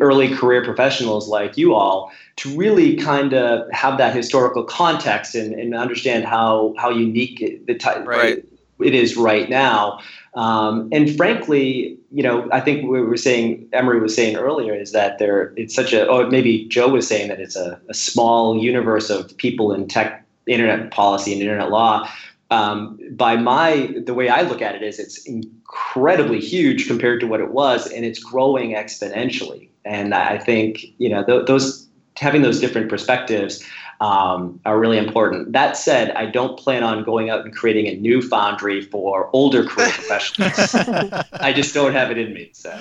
[0.00, 5.54] early career professionals like you all to really kind of have that historical context and,
[5.54, 8.44] and understand how how unique it, the type right.
[8.80, 10.00] it is right now.
[10.34, 14.92] Um, and frankly, you know, I think we were saying Emery was saying earlier is
[14.92, 18.60] that there it's such a or maybe Joe was saying that it's a, a small
[18.60, 22.08] universe of people in tech, internet policy, and internet law
[22.50, 27.26] um, by my the way I look at it is it's incredibly huge compared to
[27.26, 29.68] what it was, and it's growing exponentially.
[29.84, 33.64] And I think you know th- those having those different perspectives
[34.00, 35.52] um, are really important.
[35.52, 39.64] That said, I don't plan on going out and creating a new foundry for older
[39.64, 40.74] career professionals.
[41.32, 42.50] I just don't have it in me.
[42.52, 42.78] So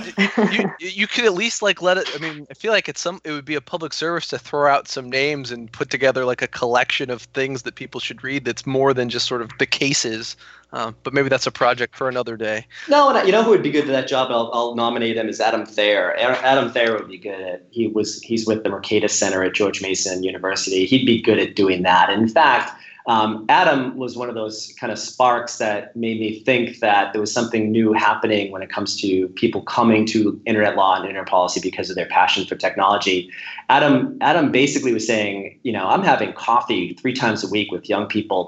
[0.52, 2.10] you, you could at least like let it.
[2.14, 3.20] I mean, I feel like it's some.
[3.24, 6.42] It would be a public service to throw out some names and put together like
[6.42, 8.46] a collection of things that people should read.
[8.46, 10.36] That's more than just sort of the cases
[10.74, 12.66] uh, but maybe that's a project for another day.
[12.90, 14.32] No, and you know who would be good for that job?
[14.32, 16.18] I'll, I'll nominate him as Adam Thierer.
[16.18, 17.64] Adam Thierer would be good at.
[17.72, 20.86] He was he's with the Mercatus Center at George Mason University.
[20.86, 22.10] He'd be good at doing that.
[22.10, 26.80] In fact, um, Adam was one of those kind of sparks that made me think
[26.80, 30.96] that there was something new happening when it comes to people coming to internet law
[30.96, 33.32] and internet policy because of their passion for technology.
[33.70, 37.88] Adam, Adam basically was saying, you know, I'm having coffee three times a week with
[37.88, 38.46] young people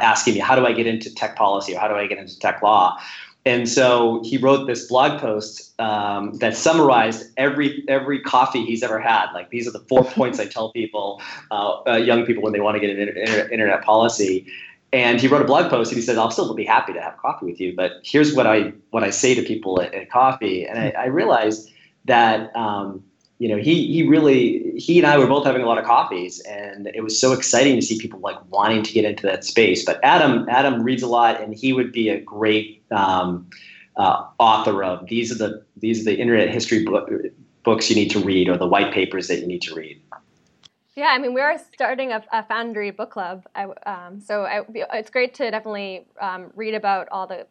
[0.00, 2.38] asking me, how do I get into tech policy or how do I get into
[2.38, 2.98] tech law?
[3.48, 9.00] And so he wrote this blog post um, that summarized every every coffee he's ever
[9.00, 9.32] had.
[9.32, 12.60] Like these are the four points I tell people, uh, uh, young people, when they
[12.60, 14.46] want to get an inter- internet policy.
[14.92, 17.16] And he wrote a blog post and he said, "I'll still be happy to have
[17.16, 20.66] coffee with you, but here's what I what I say to people at, at coffee."
[20.66, 21.70] And I, I realized
[22.04, 23.02] that um,
[23.38, 26.40] you know, he he really he and I were both having a lot of coffees,
[26.40, 29.84] and it was so exciting to see people like wanting to get into that space.
[29.84, 33.48] But Adam Adam reads a lot, and he would be a great um,
[33.96, 37.10] uh, author of these are the these are the internet history book,
[37.62, 40.00] books you need to read, or the white papers that you need to read.
[40.96, 44.62] Yeah, I mean, we are starting a, a Foundry book club, I, um, so I,
[44.94, 47.46] it's great to definitely um, read about all the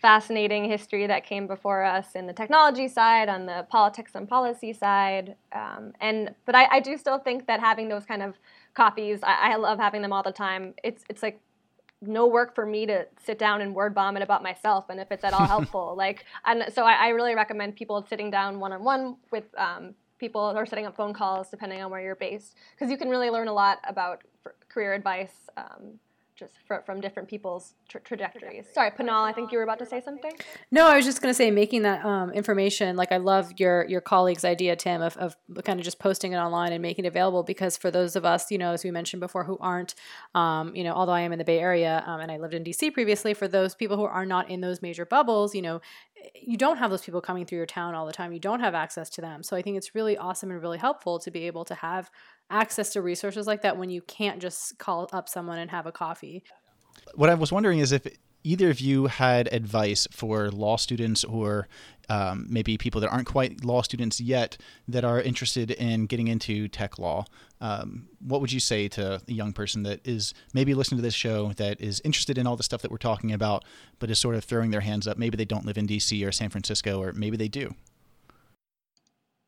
[0.00, 4.72] fascinating history that came before us in the technology side, on the politics and policy
[4.72, 5.36] side.
[5.52, 8.34] Um, and but I, I, do still think that having those kind of
[8.74, 10.74] copies, I, I, love having them all the time.
[10.82, 11.40] It's it's like
[12.00, 15.24] no work for me to sit down and word vomit about myself, and if it's
[15.24, 18.82] at all helpful, like and so I, I, really recommend people sitting down one on
[18.82, 22.90] one with um, people or setting up phone calls depending on where you're based because
[22.90, 24.22] you can really learn a lot about
[24.68, 25.48] career advice.
[25.56, 25.98] Um,
[26.40, 28.66] just for, from different people's tra- trajectories.
[28.72, 30.32] Sorry, Panal, I think you were about to say something.
[30.72, 32.96] No, I was just going to say making that um, information.
[32.96, 36.38] Like I love your your colleague's idea, Tim, of, of kind of just posting it
[36.38, 37.44] online and making it available.
[37.44, 39.94] Because for those of us, you know, as we mentioned before, who aren't,
[40.34, 42.64] um, you know, although I am in the Bay Area um, and I lived in
[42.64, 45.80] DC previously, for those people who are not in those major bubbles, you know,
[46.34, 48.32] you don't have those people coming through your town all the time.
[48.32, 49.42] You don't have access to them.
[49.42, 52.10] So I think it's really awesome and really helpful to be able to have
[52.50, 55.92] access to resources like that when you can't just call up someone and have a
[55.92, 56.42] coffee.
[57.14, 58.06] What I was wondering is if
[58.42, 61.68] either of you had advice for law students or
[62.08, 64.56] um, maybe people that aren't quite law students yet
[64.88, 67.24] that are interested in getting into tech law.
[67.60, 71.14] Um, what would you say to a young person that is maybe listening to this
[71.14, 73.64] show that is interested in all the stuff that we're talking about,
[73.98, 75.18] but is sort of throwing their hands up?
[75.18, 77.74] Maybe they don't live in DC or San Francisco, or maybe they do.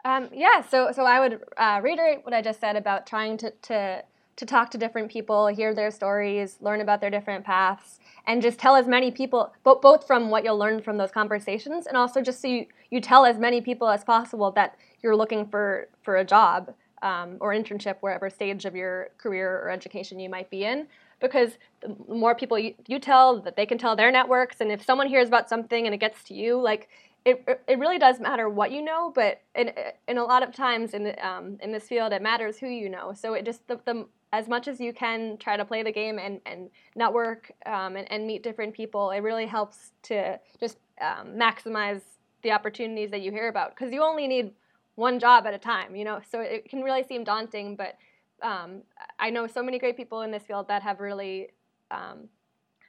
[0.04, 3.50] Um, yeah, so so I would uh, reiterate what I just said about trying to,
[3.50, 4.02] to
[4.34, 8.58] to talk to different people, hear their stories, learn about their different paths, and just
[8.58, 12.20] tell as many people, both both from what you'll learn from those conversations, and also
[12.20, 16.16] just so you, you tell as many people as possible that you're looking for for
[16.16, 20.64] a job um, or internship, wherever stage of your career or education you might be
[20.64, 20.86] in.
[21.20, 24.84] Because the more people you, you tell, that they can tell their networks, and if
[24.84, 26.88] someone hears about something and it gets to you, like
[27.24, 29.72] it, it really does matter what you know, but in,
[30.08, 32.88] in a lot of times in the, um, in this field, it matters who you
[32.88, 33.12] know.
[33.12, 36.18] So it just the, the as much as you can try to play the game
[36.18, 39.10] and, and network um, and, and meet different people.
[39.10, 42.00] It really helps to just um, maximize
[42.42, 44.52] the opportunities that you hear about because you only need
[44.94, 45.94] one job at a time.
[45.94, 47.98] You know, so it can really seem daunting, but
[48.42, 48.82] um,
[49.20, 51.50] I know so many great people in this field that have really
[51.90, 52.28] um,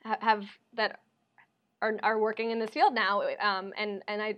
[0.04, 1.00] have that
[1.84, 4.38] are, are working in this field now, um, and and I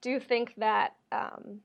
[0.00, 1.60] do think that um,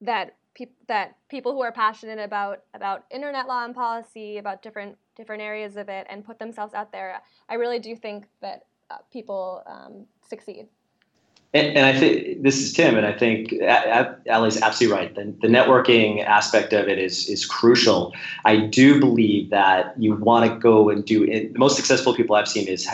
[0.00, 4.98] that pe- that people who are passionate about about internet law and policy, about different
[5.16, 8.98] different areas of it, and put themselves out there, I really do think that uh,
[9.12, 10.66] people um, succeed.
[11.52, 13.52] And, and, I think this is Tim, and I think
[14.30, 15.12] Ali's absolutely right.
[15.12, 18.14] The, the networking aspect of it is is crucial.
[18.44, 21.52] I do believe that you want to go and do it.
[21.52, 22.88] The most successful people I've seen is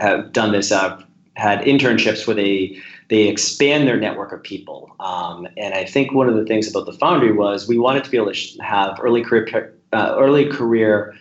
[0.00, 0.72] have done this.
[0.72, 2.76] I've had internships where they
[3.10, 4.94] they expand their network of people.
[4.98, 8.10] Um, and I think one of the things about the Foundry was we wanted to
[8.10, 11.14] be able to have early career uh, early career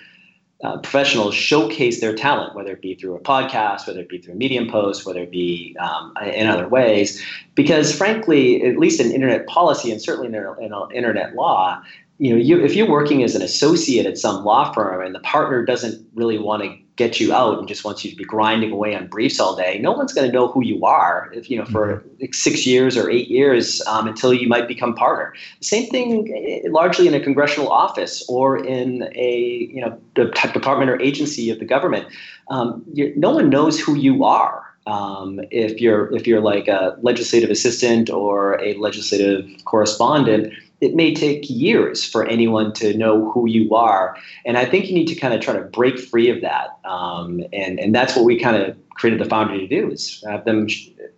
[0.64, 4.34] uh, professionals showcase their talent, whether it be through a podcast, whether it be through
[4.34, 7.24] a Medium post, whether it be um, in other ways.
[7.54, 11.82] Because frankly, at least in internet policy and certainly in, in internet law,
[12.18, 15.20] you know, you, if you're working as an associate at some law firm and the
[15.20, 18.72] partner doesn't really want to get you out and just wants you to be grinding
[18.72, 21.32] away on briefs all day, no one's going to know who you are.
[21.34, 22.26] If you know for mm-hmm.
[22.34, 25.34] six years or eight years um, until you might become partner.
[25.62, 31.00] Same thing, eh, largely in a congressional office or in a you know department or
[31.02, 32.08] agency of the government.
[32.50, 32.84] Um,
[33.16, 34.64] no one knows who you are.
[34.88, 41.14] Um, if you're if you're like a legislative assistant or a legislative correspondent it may
[41.14, 44.16] take years for anyone to know who you are.
[44.46, 46.78] And I think you need to kind of try to break free of that.
[46.86, 50.46] Um, and, and that's what we kind of created the Foundry to do is have
[50.46, 50.68] them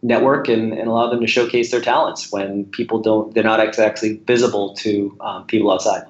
[0.02, 4.22] network and, and allow them to showcase their talents when people don't, they're not exactly
[4.26, 6.06] visible to um, people outside.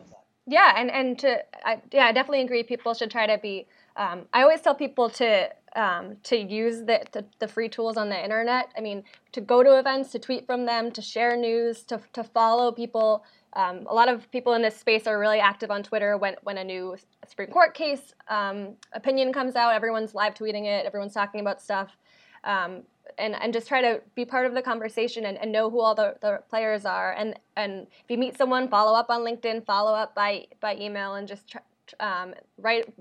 [0.48, 0.74] Yeah.
[0.76, 2.64] And, and to, I, yeah, I definitely agree.
[2.64, 7.04] People should try to be, um, I always tell people to, um, to use the,
[7.12, 8.70] the, the, free tools on the internet.
[8.76, 12.24] I mean, to go to events, to tweet from them, to share news, to, to
[12.24, 13.24] follow people
[13.54, 16.58] um, a lot of people in this space are really active on Twitter when, when
[16.58, 16.96] a new
[17.28, 19.74] Supreme Court case um, opinion comes out.
[19.74, 21.98] Everyone's live tweeting it, everyone's talking about stuff.
[22.44, 22.84] Um,
[23.18, 25.96] and, and just try to be part of the conversation and, and know who all
[25.96, 27.14] the, the players are.
[27.14, 31.16] And, and if you meet someone, follow up on LinkedIn, follow up by, by email,
[31.16, 31.62] and just try,
[32.00, 32.94] um, write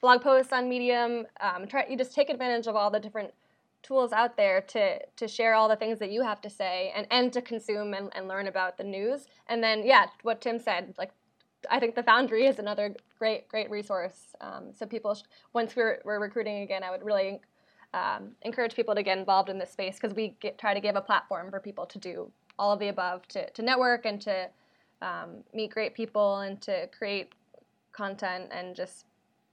[0.00, 1.26] blog posts on Medium.
[1.40, 3.32] Um, try, you just take advantage of all the different
[3.82, 7.06] tools out there to to share all the things that you have to say and,
[7.10, 9.26] and to consume and, and learn about the news.
[9.48, 11.12] And then yeah, what Tim said, like
[11.70, 14.34] I think the Foundry is another great great resource.
[14.40, 15.22] Um, so people, sh-
[15.52, 17.40] once we're we're recruiting again, I would really
[17.92, 20.96] um, encourage people to get involved in this space because we get, try to give
[20.96, 24.48] a platform for people to do all of the above, to to network and to
[25.02, 27.32] um, meet great people and to create
[27.92, 29.06] content and just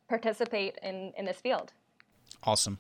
[0.08, 1.74] participate in in this field.
[2.44, 2.78] Awesome.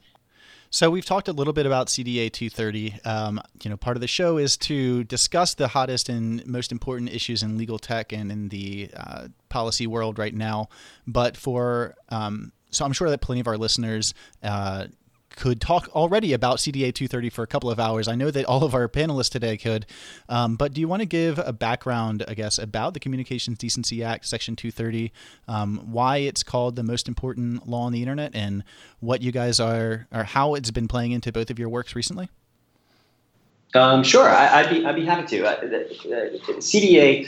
[0.70, 2.99] So we've talked a little bit about CDA 230.
[3.05, 7.09] Um, you know, part of the show is to discuss the hottest and most important
[7.11, 10.68] issues in legal tech and in the uh, policy world right now.
[11.05, 14.13] But for um, so I'm sure that plenty of our listeners
[14.43, 14.88] uh,
[15.38, 18.08] could talk already about CDA 230 for a couple of hours.
[18.08, 19.86] I know that all of our panelists today could,
[20.28, 24.04] um, but do you want to give a background, I guess, about the Communications Decency
[24.04, 25.14] Act, Section 230,
[25.48, 28.64] um, why it's called the most important law on the internet, and
[29.00, 32.30] what you guys are, or how it's been playing into both of your works recently?
[33.74, 35.46] Um, sure, I, would be I'd be happy to.
[35.46, 37.28] Uh, the, uh, CDA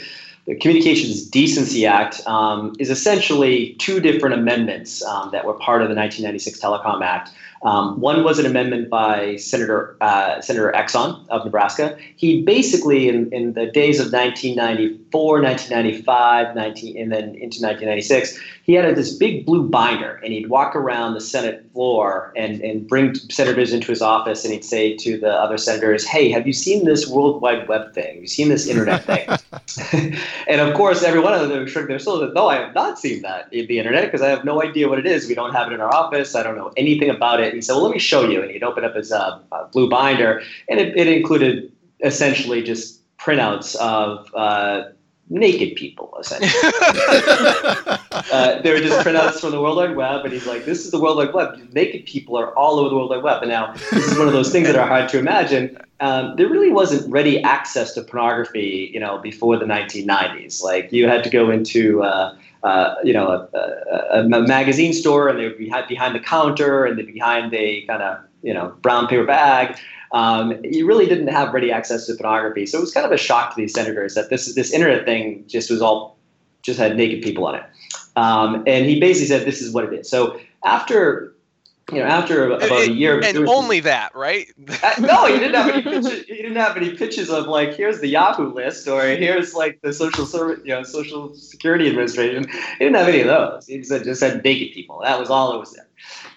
[0.50, 5.88] the Communications Decency Act um, is essentially two different amendments um, that were part of
[5.88, 7.30] the 1996 Telecom Act.
[7.62, 11.96] Um, one was an amendment by Senator uh, Senator Exon of Nebraska.
[12.16, 18.74] He basically, in, in the days of 1994, 1995, 19, and then into 1996, he
[18.74, 23.14] had this big blue binder, and he'd walk around the Senate floor and, and bring
[23.14, 26.84] senators into his office, and he'd say to the other senators, "Hey, have you seen
[26.84, 28.14] this World Wide Web thing?
[28.14, 29.28] Have you seen this Internet thing?"
[30.46, 32.32] and of course, every one of them shook their souls.
[32.34, 34.98] No, I have not seen that in the internet because I have no idea what
[34.98, 35.28] it is.
[35.28, 36.34] We don't have it in our office.
[36.34, 37.46] I don't know anything about it.
[37.46, 39.40] And he said, "Well, let me show you." And he'd open up his uh,
[39.72, 44.84] blue binder, and it, it included essentially just printouts of uh,
[45.30, 46.50] naked people, essentially.
[48.32, 50.90] uh, they were just printouts from the World Wide Web, and he's like, "This is
[50.90, 51.72] the World Wide Web.
[51.72, 54.34] Naked people are all over the World Wide Web." And now this is one of
[54.34, 55.78] those things that are hard to imagine.
[56.00, 60.62] Um, there really wasn't ready access to pornography, you know, before the 1990s.
[60.62, 65.28] Like you had to go into uh, uh, you know, a, a, a, magazine store,
[65.28, 68.52] and they would be behind the counter, and they'd be behind a kind of you
[68.52, 69.78] know brown paper bag,
[70.12, 72.66] um, you really didn't have ready access to pornography.
[72.66, 75.44] So it was kind of a shock to these senators that this this internet thing
[75.46, 76.18] just was all
[76.62, 77.64] just had naked people on it.
[78.16, 80.10] Um, and he basically said this is what it is.
[80.10, 81.34] So after
[81.92, 84.46] you know, after about a year, and only that, right?
[84.82, 86.24] uh, no, he didn't have any pitches.
[86.24, 89.92] He didn't have any pitches of like, here's the Yahoo list, or here's like the
[89.92, 92.48] social service, you know, Social Security Administration.
[92.48, 93.66] He didn't have any of those.
[93.66, 95.00] He just, just had naked people.
[95.02, 95.88] That was all it was there,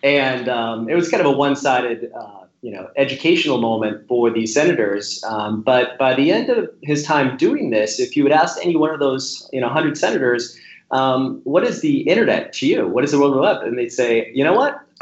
[0.01, 2.11] and um, it was kind of a one-sided.
[2.11, 5.23] Uh, you know educational moment for these senators.
[5.27, 8.75] Um, but by the end of his time doing this, if you would ask any
[8.75, 10.57] one of those you know 100 senators,
[10.91, 12.87] um, what is the internet to you?
[12.87, 13.67] What is the World Wide Web?
[13.67, 14.79] And they'd say, you know what?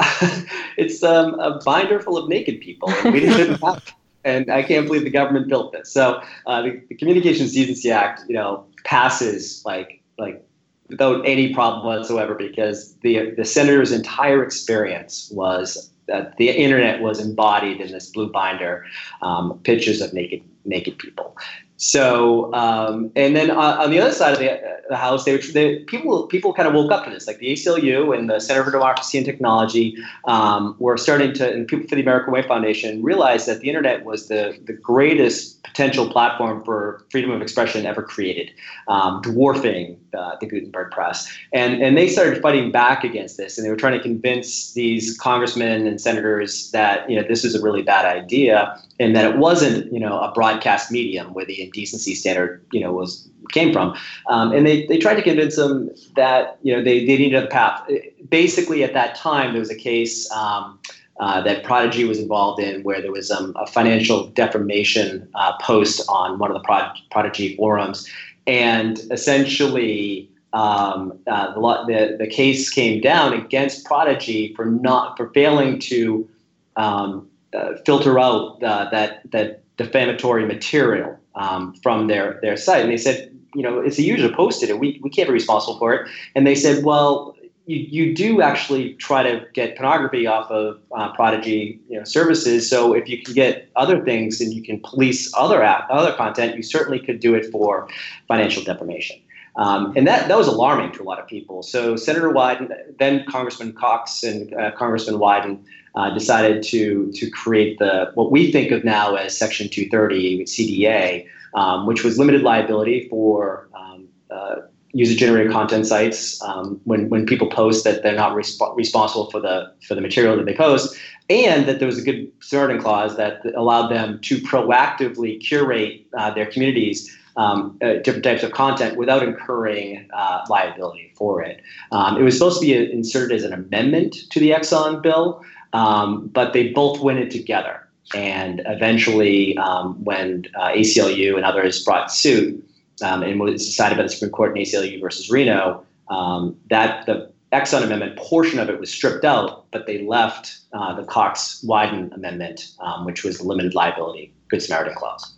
[0.76, 2.90] it's um, a binder full of naked people.
[2.90, 3.94] And we didn't have.
[4.24, 5.92] And I can't believe the government built this.
[5.92, 10.44] So uh, the, the Communications Decency Act, you know, passes like like
[10.88, 17.20] without any problem whatsoever because the the senator's entire experience was that the internet was
[17.20, 18.84] embodied in this blue binder,
[19.20, 21.36] um, pictures of naked naked people.
[21.82, 25.42] So, um, and then uh, on the other side of the, the house, they, were,
[25.52, 28.62] they, people people kind of woke up to this, like the ACLU and the Center
[28.62, 33.02] for Democracy and Technology um, were starting to, and people for the American Way Foundation
[33.02, 38.04] realized that the internet was the the greatest potential platform for freedom of expression ever
[38.04, 38.52] created,
[38.86, 43.66] um, dwarfing uh, the Gutenberg press, and and they started fighting back against this, and
[43.66, 47.60] they were trying to convince these congressmen and senators that you know this is a
[47.60, 52.14] really bad idea, and that it wasn't you know a broadcast medium where the indecency
[52.14, 53.96] standard you know was came from.
[54.28, 57.46] Um, and they, they tried to convince them that you know they, they needed a
[57.48, 57.88] path.
[58.28, 60.78] Basically at that time there was a case um,
[61.20, 66.02] uh, that Prodigy was involved in, where there was um, a financial defamation uh, post
[66.08, 68.08] on one of the Prod- Prodigy forums,
[68.46, 75.78] and essentially um, uh, the, the, case came down against Prodigy for not for failing
[75.78, 76.28] to
[76.76, 82.90] um, uh, filter out uh, that that defamatory material um, from their their site, and
[82.90, 84.78] they said, you know, it's a user posted it.
[84.78, 86.08] We we can't be responsible for it.
[86.34, 87.36] And they said, well,
[87.66, 92.68] you, you do actually try to get pornography off of uh, Prodigy you know, services.
[92.68, 96.56] So if you can get other things and you can police other app, other content,
[96.56, 97.88] you certainly could do it for
[98.28, 99.20] financial defamation.
[99.56, 101.62] Um, and that, that was alarming to a lot of people.
[101.62, 105.62] So Senator Wyden, then Congressman Cox and uh, Congressman Wyden
[105.94, 111.26] uh, decided to to create the what we think of now as Section 230 CDA,
[111.54, 114.56] um, which was limited liability for um, uh,
[114.94, 119.72] user-generated content sites um, when when people post that they're not resp- responsible for the
[119.86, 120.96] for the material that they post,
[121.28, 126.32] and that there was a good Samaritan clause that allowed them to proactively curate uh,
[126.32, 131.62] their communities um, uh, different types of content without incurring uh, liability for it.
[131.90, 135.42] Um, it was supposed to be inserted as an amendment to the Exon bill,
[135.72, 137.88] um, but they both went it together.
[138.14, 142.62] And eventually, um, when uh, ACLU and others brought suit,
[143.02, 147.32] um, and was decided by the Supreme Court in ACLU versus Reno, um, that the
[147.52, 152.14] Exon Amendment portion of it was stripped out, but they left uh, the Cox Wyden
[152.14, 152.72] Amendment,
[153.04, 155.34] which was the limited liability Good Samaritan clause.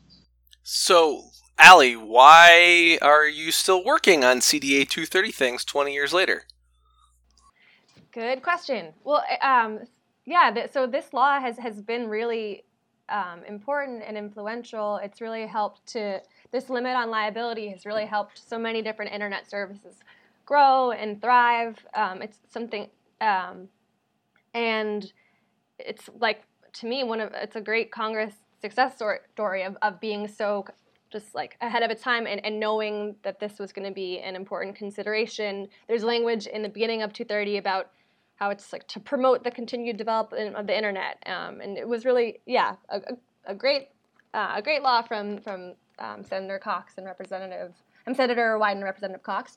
[0.65, 1.25] So
[1.59, 6.45] Ali, why are you still working on CDA 230 things 20 years later?
[8.13, 8.93] Good question.
[9.05, 9.81] Well, um,
[10.27, 12.65] yeah, th- so this law has, has been really
[13.09, 14.97] um, important and influential.
[15.03, 16.21] It's really helped to,
[16.51, 19.97] this limit on liability has really helped so many different internet services
[20.47, 21.85] grow and thrive.
[21.95, 22.89] Um, it's something,
[23.21, 23.69] um,
[24.55, 25.13] and
[25.79, 26.43] it's like,
[26.75, 28.95] to me, one of, it's a great Congress success
[29.31, 30.65] story of, of being so
[31.13, 34.19] just like ahead of its time and, and knowing that this was going to be
[34.19, 35.69] an important consideration.
[35.87, 37.91] There's language in the beginning of 230 about
[38.37, 42.05] how it's like to promote the continued development of the internet, um, and it was
[42.05, 43.01] really yeah a,
[43.47, 43.89] a great
[44.33, 47.73] uh, a great law from from um, Senator Cox and Representative
[48.07, 49.57] I'm Senator Wyden and Representative Cox.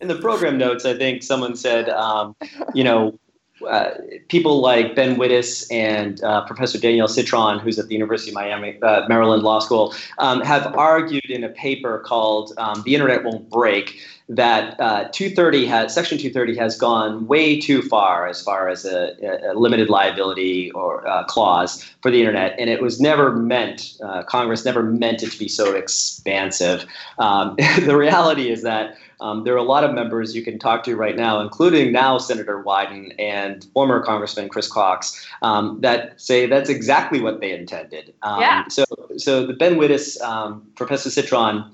[0.00, 2.36] In the program notes, I think someone said, um,
[2.74, 3.18] you know,
[3.66, 3.90] uh,
[4.28, 8.80] people like Ben Wittes and uh, Professor Danielle Citron, who's at the University of Miami,
[8.82, 13.50] uh, Maryland Law School, um, have argued in a paper called um, "The Internet Won't
[13.50, 18.84] Break" that uh, 230 has Section 230 has gone way too far as far as
[18.84, 19.16] a,
[19.50, 23.96] a limited liability or uh, clause for the internet, and it was never meant.
[24.26, 26.84] Congress never meant it to be so expansive.
[27.18, 28.96] Um, the reality is that.
[29.20, 32.18] Um, there are a lot of members you can talk to right now, including now
[32.18, 38.14] Senator Wyden and former Congressman Chris Cox, um, that say that's exactly what they intended.
[38.22, 38.68] Um, yeah.
[38.68, 38.84] So,
[39.16, 41.70] so the Ben Wittes, um, Professor Citron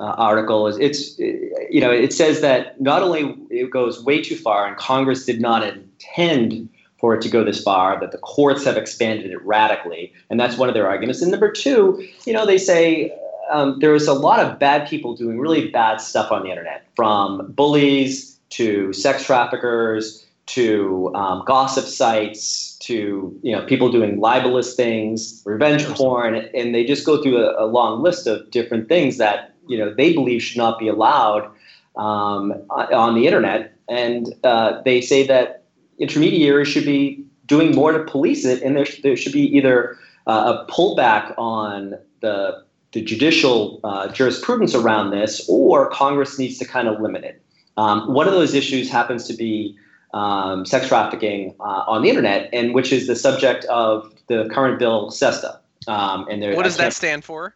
[0.00, 4.36] uh, article is it's you know it says that not only it goes way too
[4.36, 6.68] far, and Congress did not intend
[6.98, 10.56] for it to go this far, that the courts have expanded it radically, and that's
[10.56, 11.22] one of their arguments.
[11.22, 13.16] And number two, you know, they say
[13.50, 16.86] um, there is a lot of bad people doing really bad stuff on the internet,
[16.94, 24.74] from bullies to sex traffickers to um, gossip sites to you know people doing libelous
[24.74, 29.18] things, revenge porn, and they just go through a, a long list of different things
[29.18, 31.50] that you know they believe should not be allowed
[31.96, 35.64] um, on the internet, and uh, they say that
[35.98, 39.96] intermediaries should be doing more to police it, and there, sh- there should be either
[40.26, 42.62] uh, a pullback on the
[42.92, 47.42] the judicial uh, jurisprudence around this, or Congress needs to kind of limit it.
[47.76, 49.76] Um, one of those issues happens to be
[50.14, 54.78] um, sex trafficking uh, on the internet, and which is the subject of the current
[54.78, 55.60] bill SESTA.
[55.86, 57.54] Um, and there, what does that stand for?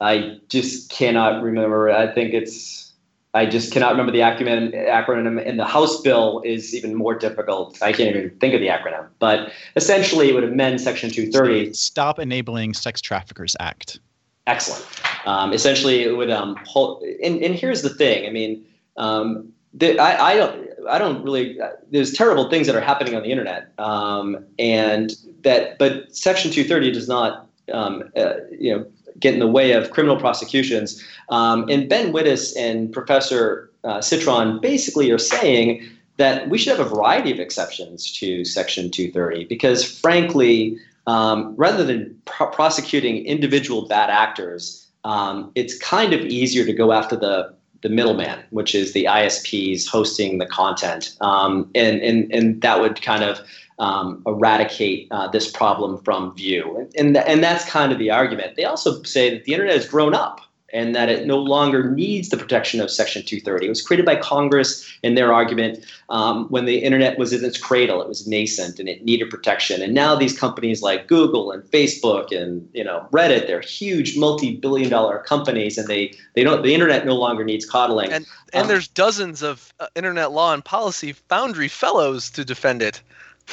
[0.00, 1.90] I just cannot remember.
[1.90, 2.86] I think it's.
[3.34, 4.74] I just cannot remember the acronym.
[4.74, 7.80] Acronym and the House bill is even more difficult.
[7.82, 9.06] I can't even think of the acronym.
[9.18, 11.74] But essentially, it would amend Section 230.
[11.74, 14.00] Stop Enabling Sex Traffickers Act.
[14.48, 14.84] Excellent.
[15.26, 16.30] Um, essentially, it would.
[16.30, 18.26] Um, hold, and, and here's the thing.
[18.26, 18.64] I mean,
[18.96, 20.68] um, the, I, I don't.
[20.88, 21.60] I don't really.
[21.60, 25.78] Uh, there's terrible things that are happening on the internet, um, and that.
[25.78, 27.46] But Section 230 does not.
[27.72, 28.86] Um, uh, you know
[29.20, 31.02] get in the way of criminal prosecutions.
[31.28, 35.84] Um, and Ben Wittes and Professor uh, Citron basically are saying
[36.18, 40.78] that we should have a variety of exceptions to Section 230 because, frankly,
[41.08, 47.16] um, rather than prosecuting individual bad actors, um, it's kind of easier to go after
[47.16, 52.80] the the middleman, which is the ISPs hosting the content, um, and and and that
[52.80, 53.40] would kind of
[53.78, 56.76] um, eradicate uh, this problem from view.
[56.76, 58.56] And, and, and that's kind of the argument.
[58.56, 60.40] They also say that the internet has grown up
[60.72, 63.66] and that it no longer needs the protection of Section 230.
[63.66, 67.56] It was created by Congress in their argument um, when the internet was in its
[67.56, 68.02] cradle.
[68.02, 69.80] It was nascent and it needed protection.
[69.80, 75.20] And now these companies like Google and Facebook and you know Reddit, they're huge multi-billion-dollar
[75.20, 78.12] companies, and they they don't the internet no longer needs coddling.
[78.12, 82.82] And and um, there's dozens of uh, internet law and policy foundry fellows to defend
[82.82, 83.02] it.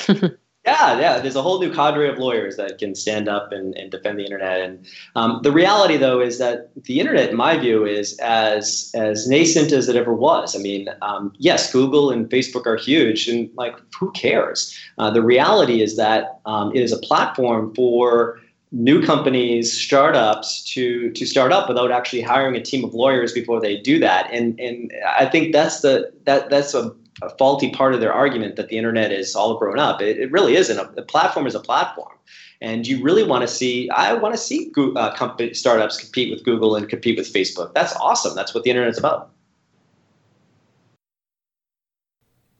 [0.65, 1.19] Yeah, yeah.
[1.19, 4.23] There's a whole new cadre of lawyers that can stand up and, and defend the
[4.23, 4.61] internet.
[4.61, 9.27] And um, the reality, though, is that the internet, in my view, is as as
[9.27, 10.55] nascent as it ever was.
[10.55, 14.75] I mean, um, yes, Google and Facebook are huge, and like, who cares?
[14.97, 18.39] Uh, the reality is that um, it is a platform for
[18.71, 23.61] new companies, startups to to start up without actually hiring a team of lawyers before
[23.61, 24.31] they do that.
[24.31, 26.91] And and I think that's the that that's a
[27.21, 30.01] a faulty part of their argument that the internet is all grown up.
[30.01, 30.77] It, it really isn't.
[30.77, 32.13] A, a, platform is a platform,
[32.61, 33.89] and you really want to see.
[33.89, 37.73] I want to see uh, company startups compete with Google and compete with Facebook.
[37.73, 38.35] That's awesome.
[38.35, 39.31] That's what the internet is about.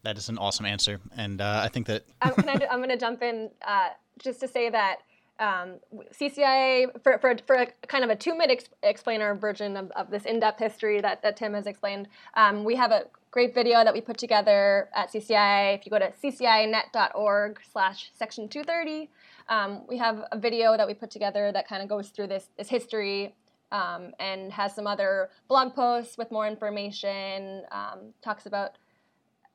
[0.03, 2.97] That is an awesome answer, and uh, I think that I'm, I, am going to
[2.97, 3.89] jump in uh,
[4.20, 4.99] just to say that
[5.39, 5.80] um,
[6.14, 10.24] CCIA for, for, for a kind of a two-minute ex- explainer version of, of this
[10.24, 12.08] in-depth history that, that Tim has explained.
[12.36, 15.75] Um, we have a great video that we put together at CCI.
[15.77, 19.09] If you go to ccianet.org slash section 230,
[19.49, 22.47] um, we have a video that we put together that kind of goes through this,
[22.57, 23.36] this history
[23.73, 28.77] um, and has some other blog posts with more information, um, talks about,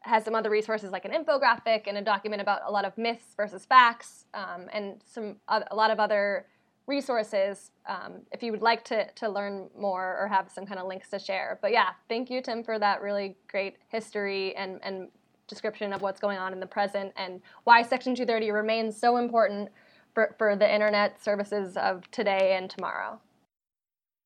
[0.00, 3.34] has some other resources like an infographic and a document about a lot of myths
[3.34, 6.44] versus facts um, and some a lot of other
[6.86, 10.86] resources um, if you would like to, to learn more or have some kind of
[10.86, 11.58] links to share.
[11.62, 15.08] But yeah, thank you, Tim, for that really great history and, and
[15.46, 19.68] description of what's going on in the present and why Section 230 remains so important
[20.14, 23.20] for, for the internet services of today and tomorrow.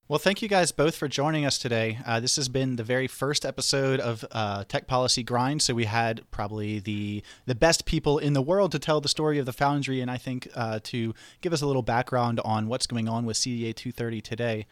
[0.07, 1.99] Well, thank you guys both for joining us today.
[2.05, 5.87] Uh, this has been the very first episode of uh, Tech Policy Grind, so we
[5.87, 9.53] had probably the the best people in the world to tell the story of the
[9.55, 13.25] Foundry, and I think uh, to give us a little background on what's going on
[13.25, 14.67] with CDA 230 today.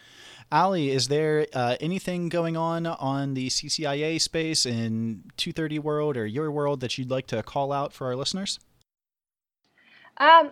[0.50, 6.26] Ali, is there uh, anything going on on the CCIA space in 230 world or
[6.26, 8.60] your world that you'd like to call out for our listeners?
[10.18, 10.50] Um,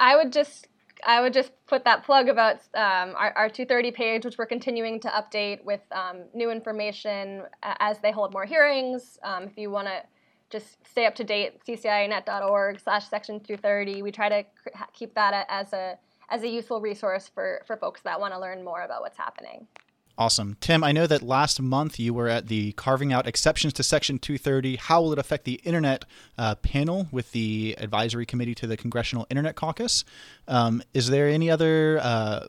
[0.00, 0.66] I would just
[1.06, 5.00] I would just put that plug about um, our, our 230 page, which we're continuing
[5.00, 9.18] to update with um, new information as they hold more hearings.
[9.22, 10.02] Um, if you want to
[10.50, 14.02] just stay up to date, ccianet.org slash section 230.
[14.02, 14.44] We try to
[14.92, 15.98] keep that as a
[16.30, 19.66] as a useful resource for, for folks that want to learn more about what's happening.
[20.16, 20.56] Awesome.
[20.60, 24.20] Tim, I know that last month you were at the Carving Out Exceptions to Section
[24.20, 24.76] 230.
[24.76, 26.04] How will it affect the Internet
[26.38, 30.04] uh, panel with the Advisory Committee to the Congressional Internet Caucus?
[30.46, 32.46] Um, is there any other uh,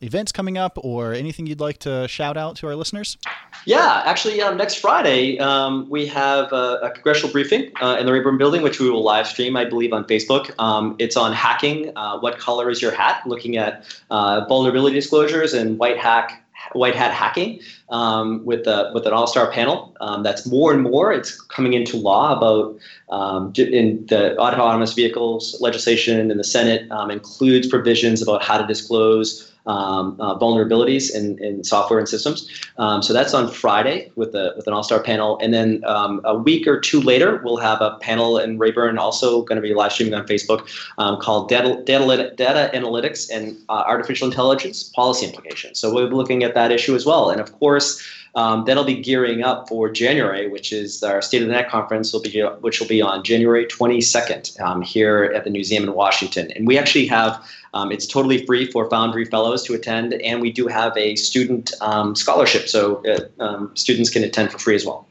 [0.00, 3.18] events coming up or anything you'd like to shout out to our listeners?
[3.66, 8.12] Yeah, actually, um, next Friday um, we have a, a congressional briefing uh, in the
[8.12, 10.58] Rayburn Building, which we will live stream, I believe, on Facebook.
[10.58, 11.92] Um, it's on hacking.
[11.94, 13.22] Uh, what color is your hat?
[13.26, 16.42] Looking at uh, vulnerability disclosures and white hack
[16.72, 19.96] white hat hacking um, with a, with an all star panel.
[20.00, 21.12] Um, that's more and more.
[21.12, 22.78] It's coming into law about
[23.10, 28.66] um, in the autonomous vehicles legislation in the Senate um, includes provisions about how to
[28.66, 32.48] disclose um, uh, vulnerabilities in, in software and systems.
[32.78, 36.20] Um, so that's on Friday with a with an all star panel, and then um,
[36.24, 39.74] a week or two later we'll have a panel in Rayburn, also going to be
[39.74, 45.26] live streaming on Facebook, um, called data, data, data analytics and uh, artificial intelligence policy
[45.26, 45.78] implications.
[45.78, 48.02] So we'll be looking at that issue as well, and of course.
[48.34, 52.12] Um, that'll be gearing up for January, which is our State of the Net conference,
[52.12, 56.50] will be, which will be on January 22nd um, here at the museum in Washington.
[56.52, 60.50] And we actually have um, it's totally free for Foundry Fellows to attend, and we
[60.50, 64.84] do have a student um, scholarship, so uh, um, students can attend for free as
[64.84, 65.06] well.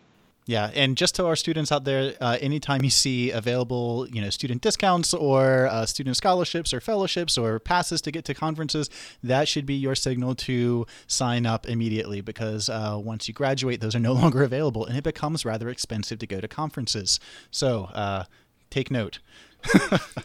[0.49, 4.31] Yeah, and just to our students out there, uh, anytime you see available, you know,
[4.31, 8.89] student discounts or uh, student scholarships or fellowships or passes to get to conferences,
[9.21, 13.95] that should be your signal to sign up immediately because uh, once you graduate, those
[13.95, 17.19] are no longer available, and it becomes rather expensive to go to conferences.
[17.51, 18.23] So uh,
[18.71, 19.19] take note.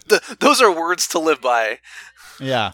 [0.09, 1.81] the, those are words to live by.
[2.41, 2.72] Yeah.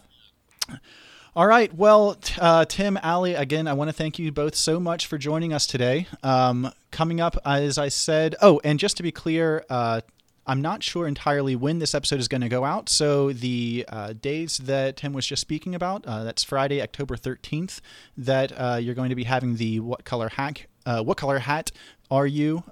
[1.36, 1.72] All right.
[1.72, 5.52] Well, uh, Tim, Ali, again, I want to thank you both so much for joining
[5.52, 6.08] us today.
[6.24, 10.00] Um, coming up, as I said, oh, and just to be clear, uh,
[10.44, 12.88] I'm not sure entirely when this episode is going to go out.
[12.88, 17.80] So the uh, days that Tim was just speaking about, uh, that's Friday, October 13th,
[18.16, 21.70] that uh, you're going to be having the What Color Hack, uh, What Color Hat
[22.10, 22.64] Are You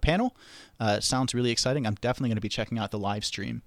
[0.00, 0.34] panel.
[1.00, 1.86] Sounds really exciting.
[1.86, 3.60] I'm definitely going to be checking out the live stream.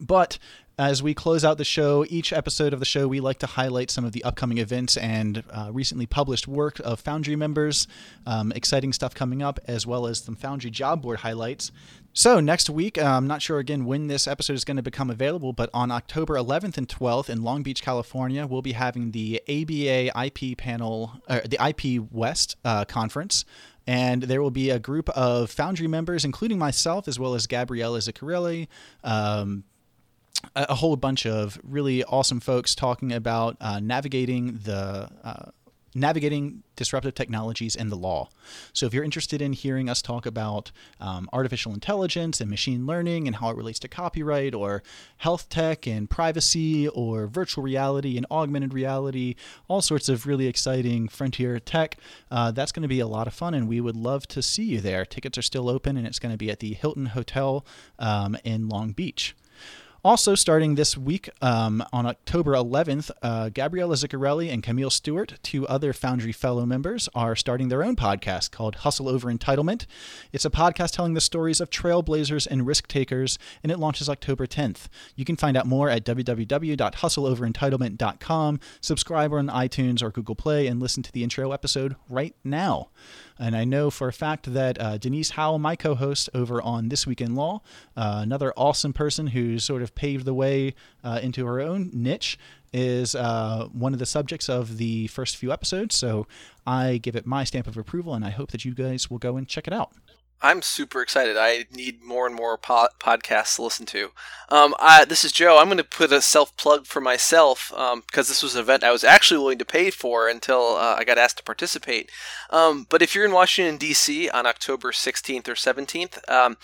[0.00, 0.38] But
[0.80, 3.90] as we close out the show, each episode of the show, we like to highlight
[3.90, 7.86] some of the upcoming events and uh, recently published work of Foundry members,
[8.24, 11.70] um, exciting stuff coming up, as well as some Foundry job board highlights.
[12.14, 15.10] So, next week, uh, I'm not sure again when this episode is going to become
[15.10, 19.42] available, but on October 11th and 12th in Long Beach, California, we'll be having the
[19.50, 23.44] ABA IP panel, uh, the IP West uh, conference
[23.86, 27.98] And there will be a group of Foundry members, including myself, as well as Gabriella
[27.98, 28.66] Ziccarelli,
[29.04, 29.64] um,
[30.54, 35.50] a, a whole bunch of really awesome folks talking about uh, navigating the uh,
[35.94, 38.28] navigating disruptive technologies and the law.
[38.72, 40.70] So, if you're interested in hearing us talk about
[41.00, 44.82] um, artificial intelligence and machine learning and how it relates to copyright or
[45.18, 49.34] health tech and privacy or virtual reality and augmented reality,
[49.68, 51.96] all sorts of really exciting frontier tech,
[52.30, 54.64] uh, that's going to be a lot of fun and we would love to see
[54.64, 55.04] you there.
[55.04, 57.64] Tickets are still open and it's going to be at the Hilton Hotel
[57.98, 59.34] um, in Long Beach.
[60.02, 65.68] Also, starting this week um, on October 11th, uh, Gabriella Ziccarelli and Camille Stewart, two
[65.68, 69.84] other Foundry Fellow members, are starting their own podcast called Hustle Over Entitlement.
[70.32, 74.46] It's a podcast telling the stories of trailblazers and risk takers, and it launches October
[74.46, 74.88] 10th.
[75.16, 78.60] You can find out more at www.hustleoverentitlement.com.
[78.80, 82.88] Subscribe on iTunes or Google Play and listen to the intro episode right now.
[83.40, 86.90] And I know for a fact that uh, Denise Howell, my co host over on
[86.90, 87.62] This Week in Law,
[87.96, 92.38] uh, another awesome person who sort of paved the way uh, into her own niche,
[92.74, 95.96] is uh, one of the subjects of the first few episodes.
[95.96, 96.26] So
[96.66, 99.38] I give it my stamp of approval, and I hope that you guys will go
[99.38, 99.92] and check it out.
[100.42, 101.36] I'm super excited.
[101.36, 104.10] I need more and more po- podcasts to listen to.
[104.48, 105.58] Um, I, this is Joe.
[105.58, 108.82] I'm going to put a self plug for myself um, because this was an event
[108.82, 112.10] I was actually willing to pay for until uh, I got asked to participate.
[112.48, 114.30] Um, but if you're in Washington, D.C.
[114.30, 116.56] on October 16th or 17th, um,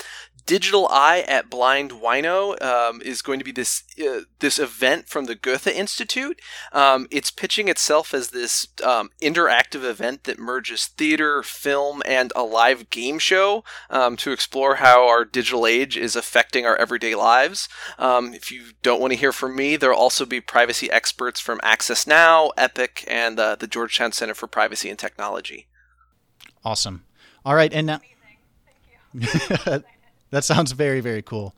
[0.47, 5.25] Digital Eye at Blind Whino um, is going to be this uh, this event from
[5.25, 6.41] the Goethe Institute.
[6.73, 12.45] Um, it's pitching itself as this um, interactive event that merges theater, film, and a
[12.45, 17.69] live game show um, to explore how our digital age is affecting our everyday lives.
[17.99, 21.59] Um, if you don't want to hear from me, there'll also be privacy experts from
[21.65, 25.67] Access Now, Epic, and uh, the Georgetown Center for Privacy and Technology.
[26.65, 27.05] Awesome.
[27.45, 28.01] All right, and now.
[30.31, 31.55] That sounds very, very cool.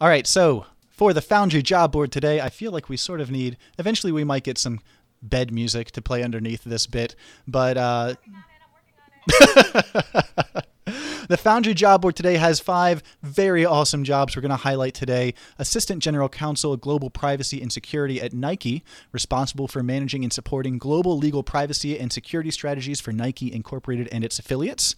[0.00, 3.30] All right, so for the Foundry job board today, I feel like we sort of
[3.30, 3.56] need.
[3.78, 4.80] Eventually, we might get some
[5.22, 7.14] bed music to play underneath this bit,
[7.46, 7.76] but.
[7.76, 8.14] Uh,
[11.28, 15.34] The Foundry job board today has five very awesome jobs we're going to highlight today.
[15.58, 21.18] Assistant General Counsel, Global Privacy and Security at Nike, responsible for managing and supporting global
[21.18, 24.94] legal privacy and security strategies for Nike Incorporated and its affiliates.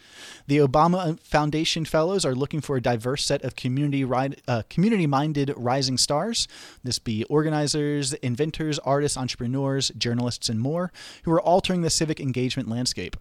[0.46, 4.04] The Obama Foundation Fellows are looking for a diverse set of community
[4.46, 6.46] uh, community-minded rising stars.
[6.84, 12.68] This be organizers, inventors, artists, entrepreneurs, journalists, and more who are altering the civic engagement
[12.68, 13.16] landscape.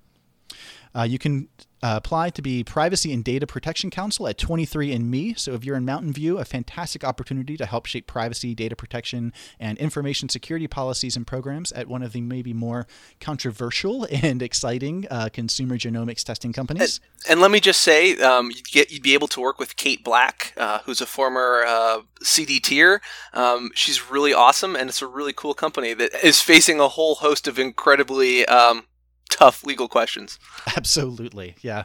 [0.98, 1.48] Uh, you can
[1.84, 5.38] uh, apply to be Privacy and Data Protection Counsel at 23andMe.
[5.38, 9.32] So if you're in Mountain View, a fantastic opportunity to help shape privacy, data protection,
[9.60, 12.88] and information security policies and programs at one of the maybe more
[13.20, 17.00] controversial and exciting uh, consumer genomics testing companies.
[17.26, 19.76] And, and let me just say, um, you'd, get, you'd be able to work with
[19.76, 23.00] Kate Black, uh, who's a former uh, CDTer.
[23.34, 27.16] Um, she's really awesome, and it's a really cool company that is facing a whole
[27.16, 28.86] host of incredibly um,
[29.30, 30.40] tough legal questions.
[30.78, 31.84] Absolutely, yeah.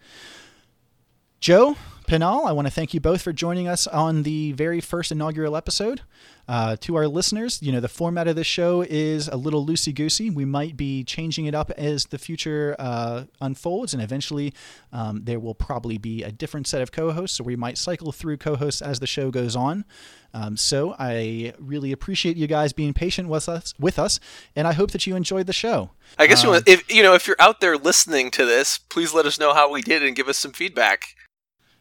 [1.41, 1.77] Joe,
[2.09, 5.55] Pinal, I want to thank you both for joining us on the very first inaugural
[5.55, 6.01] episode.
[6.49, 9.95] Uh, to our listeners, you know, the format of this show is a little loosey
[9.95, 10.31] goosey.
[10.31, 14.55] We might be changing it up as the future uh, unfolds, and eventually
[14.91, 18.11] um, there will probably be a different set of co hosts, so we might cycle
[18.11, 19.85] through co hosts as the show goes on.
[20.33, 24.19] Um, so I really appreciate you guys being patient with us, with us,
[24.57, 25.91] and I hope that you enjoyed the show.
[26.19, 29.27] I guess um, if you know if you're out there listening to this, please let
[29.27, 31.15] us know how we did and give us some feedback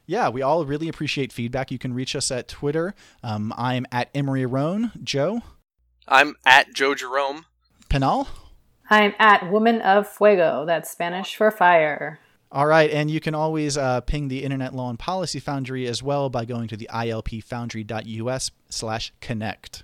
[0.07, 1.69] yeah, we all really appreciate feedback.
[1.69, 2.95] You can reach us at Twitter.
[3.21, 4.91] Um, I'm at Emery Roan.
[5.03, 5.41] Joe?
[6.07, 7.45] I'm at Joe Jerome.
[7.89, 8.27] Penal?
[8.89, 10.65] I'm at Woman of Fuego.
[10.65, 12.19] That's Spanish for fire.
[12.49, 16.01] All right, and you can always uh, ping the Internet Law and Policy Foundry as
[16.01, 19.83] well by going to the ilpfoundry.us slash connect.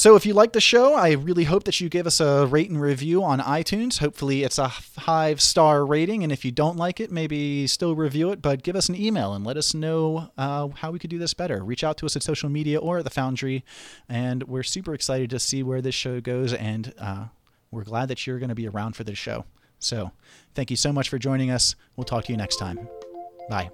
[0.00, 2.70] So if you like the show, I really hope that you give us a rate
[2.70, 3.98] and review on iTunes.
[3.98, 8.30] Hopefully it's a five star rating, and if you don't like it, maybe still review
[8.30, 11.18] it, but give us an email and let us know uh, how we could do
[11.18, 11.62] this better.
[11.62, 13.62] Reach out to us at social media or at the Foundry,
[14.08, 17.26] and we're super excited to see where this show goes, and uh,
[17.70, 19.44] we're glad that you're going to be around for this show.
[19.80, 20.12] So
[20.54, 21.76] thank you so much for joining us.
[21.96, 22.88] We'll talk to you next time.
[23.50, 23.68] Bye.